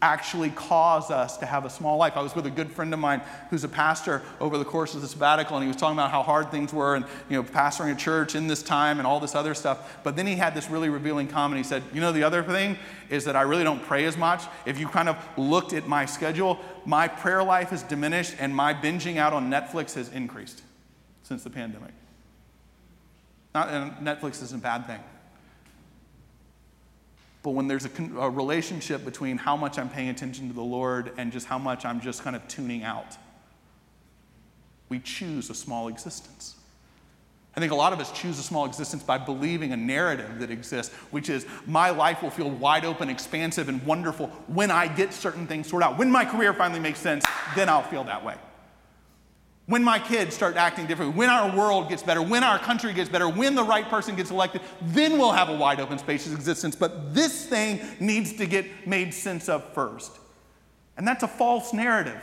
actually 0.00 0.50
cause 0.50 1.10
us 1.10 1.36
to 1.38 1.46
have 1.46 1.64
a 1.64 1.70
small 1.70 1.96
life. 1.96 2.16
I 2.16 2.22
was 2.22 2.34
with 2.34 2.46
a 2.46 2.50
good 2.50 2.70
friend 2.70 2.94
of 2.94 3.00
mine 3.00 3.20
who's 3.50 3.64
a 3.64 3.68
pastor 3.68 4.22
over 4.40 4.56
the 4.56 4.64
course 4.64 4.94
of 4.94 5.02
the 5.02 5.08
sabbatical, 5.08 5.56
and 5.56 5.64
he 5.64 5.68
was 5.68 5.76
talking 5.76 5.98
about 5.98 6.12
how 6.12 6.22
hard 6.22 6.52
things 6.52 6.72
were 6.72 6.94
and, 6.94 7.04
you 7.28 7.36
know, 7.36 7.42
pastoring 7.42 7.92
a 7.92 7.96
church 7.96 8.36
in 8.36 8.46
this 8.46 8.62
time 8.62 8.98
and 8.98 9.06
all 9.06 9.18
this 9.18 9.34
other 9.34 9.54
stuff. 9.54 9.98
But 10.04 10.14
then 10.14 10.26
he 10.26 10.36
had 10.36 10.54
this 10.54 10.70
really 10.70 10.88
revealing 10.88 11.26
comment. 11.26 11.58
He 11.58 11.64
said, 11.64 11.82
You 11.92 12.00
know, 12.00 12.12
the 12.12 12.22
other 12.22 12.44
thing 12.44 12.78
is 13.10 13.24
that 13.24 13.34
I 13.34 13.42
really 13.42 13.64
don't 13.64 13.82
pray 13.82 14.04
as 14.04 14.16
much. 14.16 14.44
If 14.66 14.78
you 14.78 14.86
kind 14.86 15.08
of 15.08 15.16
looked 15.36 15.72
at 15.72 15.88
my 15.88 16.06
schedule, 16.06 16.60
my 16.84 17.08
prayer 17.08 17.42
life 17.42 17.70
has 17.70 17.82
diminished 17.82 18.36
and 18.38 18.54
my 18.54 18.72
binging 18.74 19.16
out 19.16 19.32
on 19.32 19.50
Netflix 19.50 19.94
has 19.94 20.10
increased 20.10 20.62
since 21.24 21.42
the 21.42 21.50
pandemic. 21.50 21.92
Not, 23.52 23.68
Netflix 24.00 24.42
isn't 24.42 24.60
a 24.60 24.62
bad 24.62 24.86
thing. 24.86 25.00
But 27.42 27.50
when 27.50 27.68
there's 27.68 27.84
a, 27.84 27.90
a, 28.18 28.30
relationship 28.30 29.04
between 29.04 29.38
how 29.38 29.56
much 29.56 29.78
I'm 29.78 29.88
paying 29.88 30.08
attention 30.08 30.48
to 30.48 30.54
the 30.54 30.62
Lord 30.62 31.12
and 31.16 31.30
just 31.30 31.46
how 31.46 31.58
much 31.58 31.84
I'm 31.84 32.00
just 32.00 32.22
kind 32.22 32.34
of 32.34 32.46
tuning 32.48 32.82
out, 32.82 33.16
we 34.88 34.98
choose 34.98 35.48
a 35.50 35.54
small 35.54 35.88
existence. 35.88 36.56
I 37.56 37.60
think 37.60 37.72
a 37.72 37.76
lot 37.76 37.92
of 37.92 38.00
us 38.00 38.12
choose 38.12 38.38
a 38.38 38.42
small 38.42 38.66
existence 38.66 39.02
by 39.02 39.18
believing 39.18 39.72
a 39.72 39.76
narrative 39.76 40.38
that 40.40 40.50
exists, 40.50 40.94
which 41.10 41.28
is 41.28 41.46
my 41.66 41.90
life 41.90 42.22
will 42.22 42.30
feel 42.30 42.50
wide 42.50 42.84
open, 42.84 43.08
expansive, 43.08 43.68
and 43.68 43.84
wonderful 43.84 44.28
when 44.46 44.70
I 44.70 44.86
get 44.86 45.12
certain 45.12 45.46
things 45.46 45.68
sorted 45.68 45.88
out. 45.88 45.98
When 45.98 46.10
my 46.10 46.24
career 46.24 46.54
finally 46.54 46.80
makes 46.80 47.00
sense, 47.00 47.24
then 47.56 47.68
I'll 47.68 47.82
feel 47.82 48.04
that 48.04 48.24
way. 48.24 48.36
When 49.68 49.84
my 49.84 49.98
kids 49.98 50.34
start 50.34 50.56
acting 50.56 50.86
differently, 50.86 51.14
when 51.14 51.28
our 51.28 51.54
world 51.54 51.90
gets 51.90 52.02
better, 52.02 52.22
when 52.22 52.42
our 52.42 52.58
country 52.58 52.94
gets 52.94 53.10
better, 53.10 53.28
when 53.28 53.54
the 53.54 53.62
right 53.62 53.86
person 53.86 54.16
gets 54.16 54.30
elected, 54.30 54.62
then 54.80 55.18
we'll 55.18 55.32
have 55.32 55.50
a 55.50 55.56
wide 55.56 55.78
open, 55.78 55.98
spacious 55.98 56.32
existence. 56.32 56.74
But 56.74 57.14
this 57.14 57.44
thing 57.44 57.80
needs 58.00 58.32
to 58.38 58.46
get 58.46 58.86
made 58.86 59.12
sense 59.12 59.46
of 59.46 59.62
first. 59.74 60.12
And 60.96 61.06
that's 61.06 61.22
a 61.22 61.28
false 61.28 61.74
narrative 61.74 62.18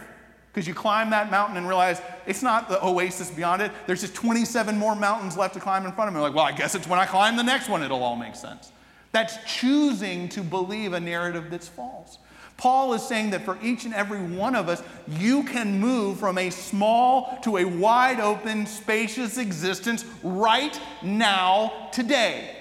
because 0.52 0.68
you 0.68 0.74
climb 0.74 1.12
that 1.12 1.30
mountain 1.30 1.58
and 1.58 1.68
realize 1.68 2.02
it's 2.26 2.42
not 2.42 2.68
the 2.68 2.84
oasis 2.84 3.30
beyond 3.30 3.62
it. 3.62 3.72
There's 3.86 4.02
just 4.02 4.16
27 4.16 4.76
more 4.76 4.96
mountains 4.96 5.38
left 5.38 5.54
to 5.54 5.60
climb 5.60 5.86
in 5.86 5.92
front 5.92 6.08
of 6.08 6.16
me. 6.16 6.22
Like, 6.22 6.34
well, 6.34 6.46
I 6.46 6.52
guess 6.52 6.74
it's 6.74 6.88
when 6.88 6.98
I 6.98 7.06
climb 7.06 7.36
the 7.36 7.44
next 7.44 7.70
one 7.70 7.84
it'll 7.84 8.02
all 8.02 8.16
make 8.16 8.36
sense. 8.36 8.72
That's 9.12 9.38
choosing 9.46 10.30
to 10.30 10.42
believe 10.42 10.94
a 10.94 11.00
narrative 11.00 11.52
that's 11.52 11.68
false. 11.68 12.18
Paul 12.58 12.94
is 12.94 13.06
saying 13.06 13.32
that 13.32 13.44
for 13.44 13.58
each 13.62 13.86
and 13.86 13.94
every 13.94 14.22
one 14.22 14.56
of 14.56 14.70
us, 14.70 14.82
you 15.08 15.44
can 15.44 15.80
move 15.80 16.20
from 16.20 16.38
a 16.38 16.50
small 16.50 17.38
to 17.44 17.58
a 17.58 17.66
wide 17.66 18.20
open, 18.20 18.66
spacious 18.66 19.38
existence 19.38 20.06
right 20.24 20.80
now, 21.04 21.90
today. 21.92 22.56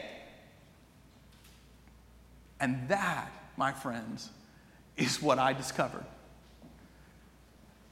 And 2.58 2.88
that, 2.88 3.30
my 3.56 3.72
friends, 3.72 4.30
is 4.96 5.22
what 5.22 5.38
I 5.38 5.52
discovered. 5.52 6.04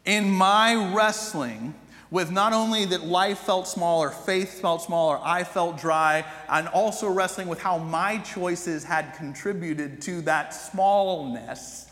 In 0.04 0.30
my 0.30 0.92
wrestling 0.94 1.74
with 2.10 2.30
not 2.30 2.52
only 2.52 2.84
that 2.84 3.04
life 3.04 3.38
felt 3.38 3.66
smaller, 3.66 4.10
faith 4.10 4.60
felt 4.60 4.82
smaller, 4.82 5.18
I 5.22 5.44
felt 5.44 5.78
dry, 5.78 6.24
and 6.48 6.68
also 6.68 7.08
wrestling 7.08 7.48
with 7.48 7.60
how 7.60 7.78
my 7.78 8.18
choices 8.18 8.84
had 8.84 9.14
contributed 9.14 10.02
to 10.02 10.20
that 10.22 10.52
smallness. 10.52 11.86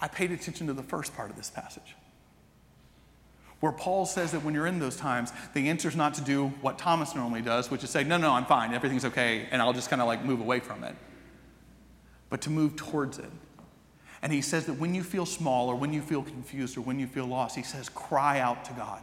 I 0.00 0.08
paid 0.08 0.30
attention 0.30 0.66
to 0.68 0.72
the 0.72 0.82
first 0.82 1.14
part 1.16 1.30
of 1.30 1.36
this 1.36 1.50
passage. 1.50 1.96
Where 3.60 3.72
Paul 3.72 4.06
says 4.06 4.30
that 4.32 4.44
when 4.44 4.54
you're 4.54 4.68
in 4.68 4.78
those 4.78 4.96
times, 4.96 5.32
the 5.52 5.68
answer 5.68 5.88
is 5.88 5.96
not 5.96 6.14
to 6.14 6.20
do 6.20 6.48
what 6.60 6.78
Thomas 6.78 7.16
normally 7.16 7.42
does, 7.42 7.70
which 7.70 7.82
is 7.82 7.90
say, 7.90 8.04
no, 8.04 8.16
no, 8.16 8.32
I'm 8.32 8.46
fine, 8.46 8.72
everything's 8.72 9.04
okay, 9.04 9.48
and 9.50 9.60
I'll 9.60 9.72
just 9.72 9.90
kind 9.90 10.00
of 10.00 10.06
like 10.06 10.24
move 10.24 10.40
away 10.40 10.60
from 10.60 10.84
it, 10.84 10.94
but 12.30 12.40
to 12.42 12.50
move 12.50 12.76
towards 12.76 13.18
it. 13.18 13.30
And 14.22 14.32
he 14.32 14.42
says 14.42 14.66
that 14.66 14.74
when 14.74 14.94
you 14.94 15.02
feel 15.02 15.26
small 15.26 15.68
or 15.68 15.76
when 15.76 15.92
you 15.92 16.02
feel 16.02 16.22
confused 16.22 16.76
or 16.76 16.80
when 16.82 16.98
you 16.98 17.06
feel 17.06 17.26
lost, 17.26 17.56
he 17.56 17.62
says, 17.62 17.88
cry 17.88 18.40
out 18.40 18.64
to 18.66 18.72
God. 18.72 19.00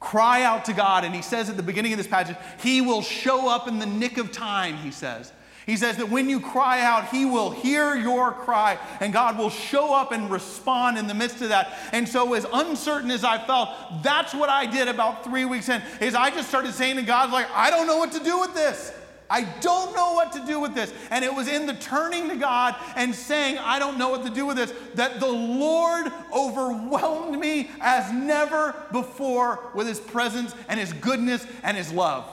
Cry 0.00 0.44
out 0.44 0.64
to 0.66 0.72
God. 0.72 1.04
And 1.04 1.14
he 1.14 1.22
says 1.22 1.50
at 1.50 1.56
the 1.56 1.62
beginning 1.62 1.92
of 1.92 1.98
this 1.98 2.06
passage, 2.06 2.36
he 2.60 2.80
will 2.80 3.02
show 3.02 3.48
up 3.48 3.66
in 3.66 3.80
the 3.80 3.86
nick 3.86 4.16
of 4.16 4.30
time, 4.30 4.76
he 4.76 4.92
says. 4.92 5.32
He 5.68 5.76
says 5.76 5.98
that 5.98 6.08
when 6.08 6.30
you 6.30 6.40
cry 6.40 6.80
out, 6.80 7.10
He 7.10 7.26
will 7.26 7.50
hear 7.50 7.94
your 7.94 8.32
cry 8.32 8.78
and 9.00 9.12
God 9.12 9.36
will 9.36 9.50
show 9.50 9.94
up 9.94 10.12
and 10.12 10.30
respond 10.30 10.96
in 10.96 11.06
the 11.06 11.12
midst 11.12 11.42
of 11.42 11.50
that. 11.50 11.78
And 11.92 12.08
so, 12.08 12.32
as 12.32 12.46
uncertain 12.50 13.10
as 13.10 13.22
I 13.22 13.36
felt, 13.36 13.68
that's 14.02 14.32
what 14.32 14.48
I 14.48 14.64
did 14.64 14.88
about 14.88 15.24
three 15.24 15.44
weeks 15.44 15.68
in, 15.68 15.82
is 16.00 16.14
I 16.14 16.30
just 16.30 16.48
started 16.48 16.72
saying 16.72 16.96
to 16.96 17.02
God, 17.02 17.30
like, 17.30 17.50
I 17.50 17.68
don't 17.68 17.86
know 17.86 17.98
what 17.98 18.12
to 18.12 18.24
do 18.24 18.40
with 18.40 18.54
this. 18.54 18.94
I 19.28 19.42
don't 19.60 19.94
know 19.94 20.14
what 20.14 20.32
to 20.32 20.46
do 20.46 20.58
with 20.58 20.74
this. 20.74 20.90
And 21.10 21.22
it 21.22 21.34
was 21.34 21.48
in 21.48 21.66
the 21.66 21.74
turning 21.74 22.30
to 22.30 22.36
God 22.36 22.74
and 22.96 23.14
saying, 23.14 23.58
I 23.58 23.78
don't 23.78 23.98
know 23.98 24.08
what 24.08 24.24
to 24.24 24.30
do 24.30 24.46
with 24.46 24.56
this, 24.56 24.72
that 24.94 25.20
the 25.20 25.28
Lord 25.28 26.10
overwhelmed 26.34 27.38
me 27.38 27.70
as 27.82 28.10
never 28.10 28.74
before 28.90 29.68
with 29.74 29.86
His 29.86 30.00
presence 30.00 30.54
and 30.66 30.80
His 30.80 30.94
goodness 30.94 31.46
and 31.62 31.76
His 31.76 31.92
love. 31.92 32.26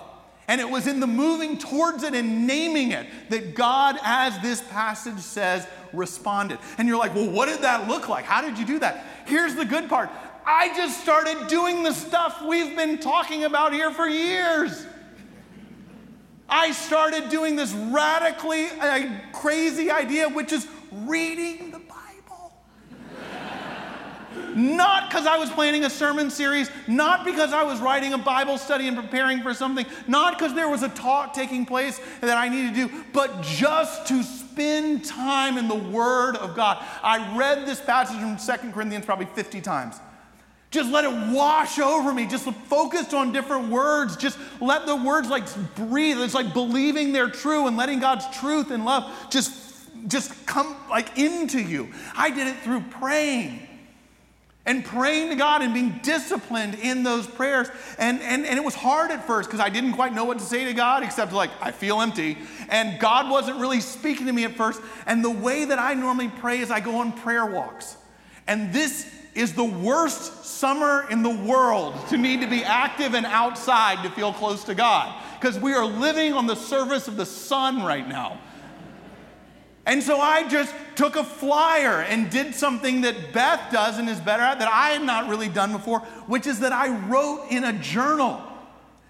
And 0.47 0.62
it 0.62 0.69
was 0.69 0.86
in 0.88 0.99
the 0.99 1.08
moving 1.08 1.58
towards 1.58 2.03
it 2.03 2.13
and 2.13 2.45
naming 2.45 2.91
it 2.91 3.08
that 3.29 3.55
God, 3.55 3.97
as 4.03 4.39
this 4.39 4.62
passage 4.62 5.19
says, 5.19 5.67
responded. 5.91 6.60
And 6.77 6.88
you're 6.88 6.97
like, 6.97 7.15
well, 7.15 7.29
what 7.29 7.47
did 7.47 7.62
that 7.62 7.88
look 7.88 8.10
like? 8.10 8.25
How 8.25 8.41
did 8.41 8.60
you 8.60 8.65
do 8.65 8.79
that? 8.79 9.05
Here's 9.25 9.55
the 9.55 9.65
good 9.65 9.89
part 9.89 10.10
I 10.45 10.75
just 10.75 11.01
started 11.01 11.47
doing 11.47 11.81
the 11.81 11.93
stuff 11.93 12.43
we've 12.43 12.75
been 12.75 12.99
talking 12.99 13.45
about 13.45 13.73
here 13.73 13.91
for 13.91 14.08
years. 14.08 14.86
I 16.47 16.71
started 16.71 17.29
doing 17.29 17.55
this 17.55 17.73
radically 17.73 18.67
uh, 18.67 19.10
crazy 19.34 19.89
idea, 19.89 20.29
which 20.29 20.53
is 20.53 20.67
reading 20.91 21.74
not 24.56 25.10
because 25.10 25.26
I 25.26 25.38
was 25.38 25.50
planning 25.50 25.84
a 25.84 25.89
sermon 25.89 26.30
series, 26.30 26.69
not 26.88 27.26
because 27.26 27.54
I 27.54 27.63
was 27.63 27.80
writing 27.80 28.13
a 28.13 28.17
Bible 28.17 28.58
study 28.58 28.88
and 28.88 28.98
preparing 28.98 29.41
for 29.41 29.54
something, 29.54 29.86
not 30.08 30.38
because 30.38 30.54
there 30.54 30.69
was 30.69 30.84
a 30.84 30.89
talk 30.89 31.34
taking 31.34 31.65
place 31.65 32.00
that 32.21 32.38
I 32.38 32.50
needed 32.50 32.76
to 32.76 32.88
do, 32.88 33.04
but 33.13 33.41
just 33.41 34.08
to 34.08 34.24
spend 34.24 35.04
time 35.06 35.58
in 35.58 35.67
the 35.67 35.76
Word 35.76 36.38
of 36.38 36.56
God. 36.56 36.84
I 37.04 37.38
read 37.38 37.65
this 37.65 37.82
passage 37.82 38.17
from 38.17 38.38
Second 38.38 38.74
Corinthians 38.74 39.06
probably 39.06 39.26
50 39.28 39.62
times. 39.62 40.00
Just 40.71 40.91
let 40.91 41.06
it 41.06 41.34
wash 41.34 41.80
over 41.80 42.13
me. 42.13 42.28
Just 42.28 42.43
focused 42.45 43.13
on 43.13 43.32
different 43.32 43.69
words. 43.69 44.17
Just 44.17 44.38
let 44.60 44.86
the 44.86 44.95
words 44.95 45.30
like 45.30 45.43
breathe. 45.76 46.19
It's 46.19 46.34
like 46.34 46.54
believing 46.54 47.13
they're 47.13 47.30
true 47.30 47.67
and 47.67 47.78
letting 47.78 48.00
God's 48.00 48.26
truth 48.38 48.71
and 48.71 48.84
love 48.84 49.10
just, 49.30 49.54
just 50.08 50.45
come 50.45 50.76
like 50.89 51.17
into 51.17 51.62
you. 51.62 51.89
I 52.15 52.30
did 52.30 52.48
it 52.48 52.58
through 52.58 52.82
praying 52.91 53.65
and 54.65 54.84
praying 54.84 55.30
to 55.30 55.36
God 55.36 55.62
and 55.62 55.73
being 55.73 55.99
disciplined 56.01 56.75
in 56.75 57.04
those 57.04 57.28
prayers. 57.28 57.67
And, 57.99 58.21
and, 58.21 58.45
and 58.45 58.58
it 58.58 58.63
was 58.63 58.73
hard 58.73 59.12
at 59.12 59.25
first 59.28 59.47
because 59.47 59.60
I 59.60 59.69
didn't 59.69 59.93
quite 59.93 60.13
know 60.13 60.25
what 60.25 60.39
to 60.39 60.45
say 60.45 60.65
to 60.65 60.73
God 60.73 61.04
except 61.04 61.34
like, 61.34 61.51
I 61.62 61.71
feel 61.71 62.01
empty. 62.01 62.38
And 62.69 62.99
God 62.99 63.30
wasn't 63.30 63.60
really 63.60 63.82
speaking 63.82 64.25
to 64.25 64.34
me 64.34 64.43
at 64.43 64.56
first. 64.56 64.82
And 65.06 65.23
the 65.23 65.30
way 65.30 65.65
that 65.65 65.78
I 65.78 65.93
normally 65.93 66.30
pray 66.30 66.60
is 66.60 66.71
I 66.71 66.80
go 66.80 66.97
on 66.97 67.12
prayer 67.12 67.45
walks. 67.45 67.97
And 68.47 68.73
this 68.73 69.12
is 69.36 69.54
the 69.54 69.63
worst 69.63 70.45
summer 70.45 71.06
in 71.12 71.21
the 71.21 71.30
world 71.30 71.93
to 72.08 72.17
need 72.17 72.41
to 72.41 72.47
be 72.47 72.63
active 72.63 73.13
and 73.13 73.25
outside 73.25 74.01
to 74.04 74.10
feel 74.10 74.32
close 74.34 74.63
to 74.63 74.73
God 74.73 75.21
because 75.39 75.60
we 75.60 75.73
are 75.73 75.86
living 75.86 76.34
on 76.34 76.47
the 76.47 76.56
surface 76.56 77.08
of 77.08 77.17
the 77.17 77.25
sun 77.25 77.84
right 77.84 78.08
now. 78.08 78.39
And 79.86 80.02
so 80.02 80.19
I 80.19 80.48
just 80.48 80.74
took 80.95 81.15
a 81.15 81.24
flyer 81.24 82.02
and 82.02 82.30
did 82.30 82.56
something 82.56 83.02
that 83.02 83.34
Beth 83.34 83.71
does 83.71 84.00
and 84.00 84.10
is 84.10 84.19
better 84.19 84.41
at 84.41 84.60
that 84.60 84.71
I 84.71 84.89
had 84.89 85.04
not 85.04 85.30
really 85.30 85.50
done 85.50 85.71
before, 85.71 86.00
which 86.28 86.48
is 86.48 86.60
that 86.62 86.71
I 86.71 86.89
wrote 87.08 87.48
in 87.52 87.63
a 87.63 87.74
journal. 87.74 88.41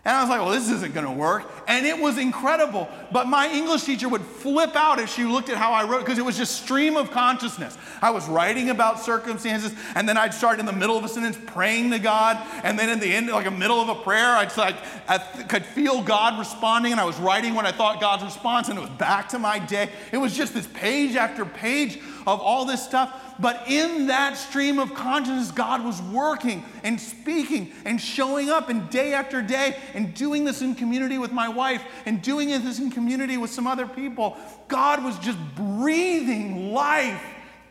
And 0.05 0.15
I 0.15 0.21
was 0.21 0.29
like, 0.29 0.39
well, 0.39 0.51
this 0.51 0.69
isn't 0.69 0.93
going 0.93 1.07
to 1.07 1.11
work. 1.11 1.51
And 1.67 1.83
it 1.83 1.97
was 1.97 2.19
incredible. 2.19 2.87
But 3.11 3.27
my 3.27 3.49
English 3.51 3.85
teacher 3.85 4.07
would 4.07 4.21
flip 4.21 4.75
out 4.75 4.99
if 4.99 5.09
she 5.09 5.23
looked 5.23 5.49
at 5.49 5.57
how 5.57 5.73
I 5.73 5.83
wrote 5.83 6.01
because 6.01 6.19
it 6.19 6.25
was 6.25 6.37
just 6.37 6.61
stream 6.61 6.95
of 6.95 7.09
consciousness. 7.09 7.75
I 8.03 8.11
was 8.11 8.27
writing 8.27 8.69
about 8.69 8.99
circumstances, 8.99 9.73
and 9.95 10.07
then 10.07 10.15
I'd 10.15 10.31
start 10.31 10.59
in 10.59 10.67
the 10.67 10.73
middle 10.73 10.95
of 10.95 11.03
a 11.03 11.09
sentence 11.09 11.39
praying 11.47 11.89
to 11.89 11.97
God. 11.97 12.37
And 12.63 12.77
then 12.77 12.89
in 12.89 12.99
the 12.99 13.11
end, 13.11 13.29
like 13.29 13.47
a 13.47 13.51
middle 13.51 13.81
of 13.81 13.89
a 13.89 13.95
prayer, 13.95 14.35
I'd 14.35 14.55
like, 14.57 14.75
I 15.07 15.17
could 15.17 15.65
feel 15.65 16.03
God 16.03 16.37
responding, 16.37 16.91
and 16.91 17.01
I 17.01 17.05
was 17.05 17.17
writing 17.17 17.55
what 17.55 17.65
I 17.65 17.71
thought 17.71 17.99
God's 17.99 18.23
response, 18.23 18.69
and 18.69 18.77
it 18.77 18.81
was 18.81 18.91
back 18.91 19.29
to 19.29 19.39
my 19.39 19.57
day. 19.57 19.89
It 20.11 20.17
was 20.17 20.37
just 20.37 20.53
this 20.53 20.67
page 20.67 21.15
after 21.15 21.45
page 21.45 21.99
of 22.25 22.39
all 22.39 22.65
this 22.65 22.83
stuff. 22.83 23.35
But 23.39 23.63
in 23.67 24.07
that 24.07 24.37
stream 24.37 24.79
of 24.79 24.93
consciousness, 24.93 25.51
God 25.51 25.83
was 25.83 26.01
working 26.01 26.63
and 26.83 26.99
speaking 26.99 27.71
and 27.85 27.99
showing 27.99 28.49
up 28.49 28.69
and 28.69 28.89
day 28.89 29.13
after 29.13 29.41
day 29.41 29.77
and 29.93 30.13
doing 30.13 30.45
this 30.45 30.61
in 30.61 30.75
community 30.75 31.17
with 31.17 31.31
my 31.31 31.49
wife 31.49 31.83
and 32.05 32.21
doing 32.21 32.49
this 32.49 32.79
in 32.79 32.91
community 32.91 33.37
with 33.37 33.51
some 33.51 33.67
other 33.67 33.87
people. 33.87 34.37
God 34.67 35.03
was 35.03 35.17
just 35.19 35.37
breathing 35.55 36.73
life 36.73 37.23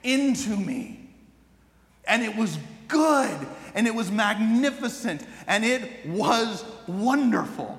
into 0.03 0.57
me. 0.57 1.01
And 2.07 2.23
it 2.23 2.37
was 2.37 2.59
good 2.89 3.47
and 3.75 3.87
it 3.87 3.95
was 3.95 4.11
magnificent 4.11 5.27
and 5.47 5.65
it 5.65 6.07
was 6.07 6.65
wonderful. 6.87 7.79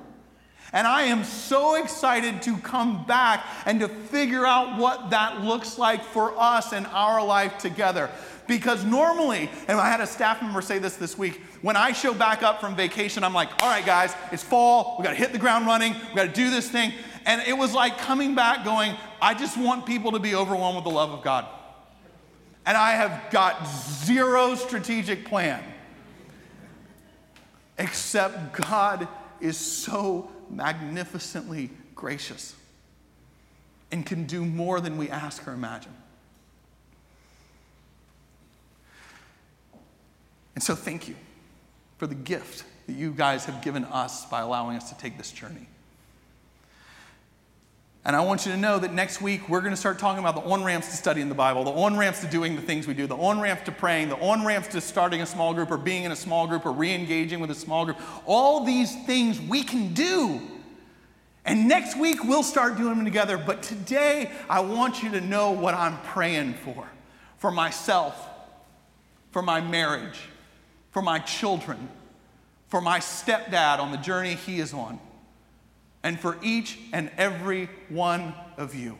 And 0.75 0.85
I 0.85 1.03
am 1.03 1.23
so 1.23 1.75
excited 1.75 2.41
to 2.41 2.57
come 2.57 3.05
back 3.05 3.45
and 3.65 3.79
to 3.79 3.87
figure 3.87 4.45
out 4.45 4.77
what 4.77 5.11
that 5.11 5.39
looks 5.39 5.77
like 5.77 6.03
for 6.03 6.37
us 6.37 6.73
and 6.73 6.85
our 6.87 7.25
life 7.25 7.57
together. 7.57 8.11
Because 8.45 8.83
normally, 8.83 9.49
and 9.69 9.79
I 9.79 9.89
had 9.89 10.01
a 10.01 10.05
staff 10.05 10.41
member 10.41 10.61
say 10.61 10.77
this 10.77 10.97
this 10.97 11.17
week, 11.17 11.41
when 11.61 11.77
I 11.77 11.93
show 11.93 12.13
back 12.13 12.43
up 12.43 12.59
from 12.59 12.75
vacation, 12.75 13.23
I'm 13.23 13.33
like, 13.33 13.47
all 13.63 13.69
right, 13.69 13.85
guys, 13.85 14.13
it's 14.33 14.43
fall. 14.43 14.97
We 14.99 15.05
got 15.05 15.11
to 15.11 15.15
hit 15.15 15.31
the 15.31 15.39
ground 15.39 15.65
running. 15.65 15.93
We 16.09 16.15
got 16.15 16.25
to 16.25 16.33
do 16.33 16.49
this 16.49 16.69
thing. 16.69 16.91
And 17.25 17.41
it 17.47 17.57
was 17.57 17.73
like 17.73 17.97
coming 17.97 18.35
back 18.35 18.65
going, 18.65 18.95
I 19.21 19.33
just 19.33 19.57
want 19.57 19.85
people 19.85 20.11
to 20.11 20.19
be 20.19 20.35
overwhelmed 20.35 20.75
with 20.75 20.83
the 20.83 20.91
love 20.91 21.11
of 21.11 21.23
God. 21.23 21.47
And 22.65 22.75
I 22.75 22.91
have 22.91 23.31
got 23.31 23.65
zero 23.65 24.55
strategic 24.55 25.23
plan, 25.23 25.63
except 27.77 28.51
God 28.57 29.07
is 29.41 29.57
so 29.57 30.29
magnificently 30.49 31.69
gracious 31.93 32.55
and 33.91 34.05
can 34.05 34.25
do 34.25 34.45
more 34.45 34.81
than 34.81 34.97
we 34.97 35.09
ask 35.09 35.47
or 35.47 35.53
imagine. 35.53 35.93
And 40.55 40.63
so, 40.63 40.75
thank 40.75 41.07
you 41.07 41.15
for 41.97 42.07
the 42.07 42.15
gift 42.15 42.63
that 42.87 42.93
you 42.93 43.11
guys 43.11 43.45
have 43.45 43.61
given 43.61 43.83
us 43.85 44.25
by 44.25 44.41
allowing 44.41 44.77
us 44.77 44.89
to 44.89 44.97
take 44.97 45.17
this 45.17 45.31
journey. 45.31 45.67
And 48.05 48.15
I 48.15 48.21
want 48.21 48.45
you 48.45 48.51
to 48.51 48.57
know 48.57 48.77
that 48.77 48.93
next 48.93 49.19
week 49.19 49.49
we're 49.49 49.61
going 49.61 49.73
to 49.73 49.77
start 49.77 49.97
talking 49.97 50.19
about 50.19 50.35
the 50.35 50.47
on 50.47 50.63
ramps 50.63 50.89
to 50.89 50.95
studying 50.95 51.27
the 51.27 51.33
Bible, 51.33 51.63
the 51.63 51.71
on 51.71 51.97
ramps 51.97 52.21
to 52.21 52.27
doing 52.27 52.55
the 52.55 52.61
things 52.61 52.85
we 52.85 52.93
do, 52.93 53.07
the 53.07 53.17
on 53.17 53.41
ramps 53.41 53.63
to 53.63 53.71
praying, 53.71 54.09
the 54.09 54.17
on 54.17 54.45
ramps 54.45 54.67
to 54.69 54.81
starting 54.81 55.23
a 55.23 55.25
small 55.25 55.55
group 55.55 55.71
or 55.71 55.77
being 55.77 56.03
in 56.03 56.11
a 56.11 56.15
small 56.15 56.45
group 56.45 56.67
or 56.67 56.71
re 56.71 56.93
engaging 56.93 57.39
with 57.39 57.49
a 57.49 57.55
small 57.55 57.83
group. 57.83 57.97
All 58.27 58.63
these 58.63 58.95
things 59.05 59.41
we 59.41 59.63
can 59.63 59.95
do. 59.95 60.39
And 61.45 61.67
next 61.67 61.97
week 61.97 62.23
we'll 62.23 62.43
start 62.43 62.77
doing 62.77 62.95
them 62.95 63.05
together. 63.05 63.39
But 63.39 63.63
today 63.63 64.31
I 64.47 64.59
want 64.59 65.01
you 65.01 65.09
to 65.11 65.21
know 65.21 65.51
what 65.51 65.73
I'm 65.73 65.97
praying 66.01 66.55
for 66.55 66.87
for 67.39 67.49
myself, 67.49 68.29
for 69.31 69.41
my 69.41 69.61
marriage, 69.61 70.19
for 70.91 71.01
my 71.01 71.17
children, 71.17 71.89
for 72.67 72.81
my 72.81 72.99
stepdad 72.99 73.79
on 73.79 73.91
the 73.91 73.97
journey 73.97 74.35
he 74.35 74.59
is 74.59 74.75
on 74.75 74.99
and 76.05 76.19
for 76.19 76.37
each 76.43 76.77
and 76.93 77.09
every 77.17 77.67
one 77.89 78.33
of 78.57 78.75
you. 78.75 78.95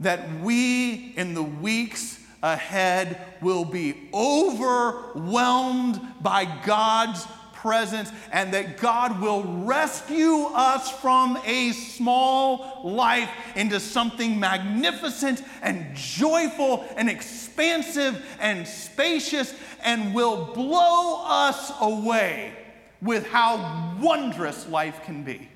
That 0.00 0.40
we, 0.40 1.14
in 1.16 1.34
the 1.34 1.42
weeks 1.42 2.18
ahead 2.42 3.24
will 3.40 3.64
be 3.64 4.10
overwhelmed 4.12 6.00
by 6.20 6.44
God's 6.66 7.26
presence 7.52 8.10
and 8.32 8.52
that 8.52 8.76
God 8.76 9.20
will 9.22 9.44
rescue 9.64 10.46
us 10.52 10.90
from 11.00 11.38
a 11.46 11.70
small 11.70 12.82
life 12.82 13.30
into 13.54 13.78
something 13.78 14.38
magnificent 14.38 15.42
and 15.62 15.94
joyful 15.94 16.84
and 16.96 17.08
expansive 17.08 18.22
and 18.40 18.66
spacious 18.66 19.54
and 19.84 20.12
will 20.12 20.52
blow 20.52 21.24
us 21.24 21.72
away 21.80 22.63
with 23.04 23.26
how 23.26 23.96
wondrous 24.00 24.66
life 24.68 25.04
can 25.04 25.22
be. 25.22 25.48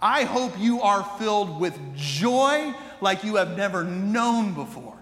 I 0.00 0.24
hope 0.24 0.58
you 0.58 0.80
are 0.80 1.04
filled 1.18 1.60
with 1.60 1.78
joy 1.94 2.74
like 3.00 3.22
you 3.22 3.36
have 3.36 3.56
never 3.56 3.84
known 3.84 4.54
before. 4.54 4.98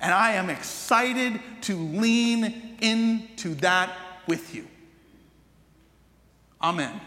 And 0.00 0.12
I 0.12 0.32
am 0.32 0.48
excited 0.48 1.40
to 1.62 1.76
lean 1.76 2.76
into 2.80 3.54
that 3.56 3.94
with 4.26 4.54
you. 4.54 4.66
Amen. 6.62 7.00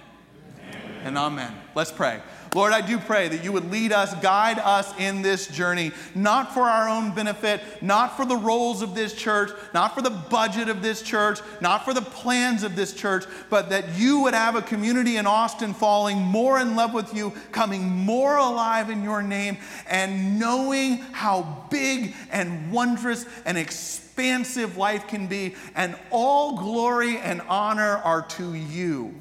And 1.03 1.17
amen. 1.17 1.53
Let's 1.73 1.91
pray. 1.91 2.21
Lord, 2.53 2.73
I 2.73 2.81
do 2.81 2.97
pray 2.97 3.29
that 3.29 3.45
you 3.45 3.53
would 3.53 3.71
lead 3.71 3.93
us, 3.93 4.13
guide 4.15 4.59
us 4.59 4.93
in 4.99 5.21
this 5.21 5.47
journey, 5.47 5.93
not 6.13 6.53
for 6.53 6.63
our 6.63 6.89
own 6.89 7.15
benefit, 7.15 7.61
not 7.81 8.17
for 8.17 8.25
the 8.25 8.35
roles 8.35 8.81
of 8.81 8.93
this 8.93 9.13
church, 9.13 9.51
not 9.73 9.95
for 9.95 10.01
the 10.01 10.09
budget 10.09 10.67
of 10.67 10.81
this 10.81 11.01
church, 11.01 11.39
not 11.61 11.85
for 11.85 11.93
the 11.93 12.01
plans 12.01 12.63
of 12.63 12.75
this 12.75 12.93
church, 12.93 13.23
but 13.49 13.69
that 13.69 13.97
you 13.97 14.19
would 14.19 14.33
have 14.33 14.57
a 14.57 14.61
community 14.61 15.15
in 15.15 15.25
Austin 15.25 15.73
falling 15.73 16.17
more 16.17 16.59
in 16.59 16.75
love 16.75 16.93
with 16.93 17.15
you, 17.15 17.31
coming 17.53 17.83
more 17.83 18.35
alive 18.35 18.89
in 18.89 19.01
your 19.01 19.21
name, 19.21 19.57
and 19.89 20.37
knowing 20.37 20.97
how 21.13 21.65
big 21.69 22.13
and 22.31 22.69
wondrous 22.69 23.25
and 23.45 23.57
expansive 23.57 24.75
life 24.75 25.07
can 25.07 25.25
be. 25.27 25.55
And 25.73 25.95
all 26.09 26.57
glory 26.57 27.17
and 27.17 27.41
honor 27.47 27.95
are 28.03 28.23
to 28.23 28.53
you 28.55 29.15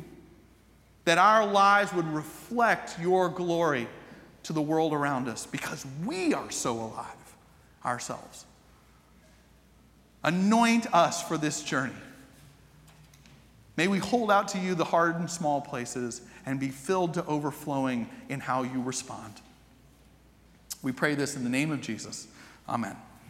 that 1.11 1.19
our 1.19 1.45
lives 1.45 1.93
would 1.93 2.07
reflect 2.13 2.97
your 3.01 3.29
glory 3.29 3.89
to 4.45 4.53
the 4.53 4.63
world 4.63 4.93
around 4.93 5.27
us 5.27 5.45
because 5.45 5.85
we 6.07 6.33
are 6.33 6.53
so 6.53 6.73
alive 6.73 7.35
ourselves. 7.85 8.45
Anoint 10.23 10.87
us 10.95 11.21
for 11.21 11.37
this 11.37 11.65
journey. 11.65 11.93
May 13.77 13.89
we 13.89 13.99
hold 13.99 14.31
out 14.31 14.47
to 14.51 14.59
you 14.59 14.77
the 14.77 14.85
hard 14.85 15.17
and 15.17 15.29
small 15.29 15.61
places 15.61 16.23
and 16.47 16.61
be 16.61 16.69
filled 16.69 17.15
to 17.15 17.27
overflowing 17.27 18.09
in 18.29 18.39
how 18.39 18.63
you 18.63 18.81
respond. 18.81 19.35
We 20.81 20.93
pray 20.93 21.17
this 21.17 21.35
in 21.35 21.43
the 21.43 21.51
name 21.51 21.73
of 21.73 21.81
Jesus. 21.81 22.29
Amen. 22.69 22.95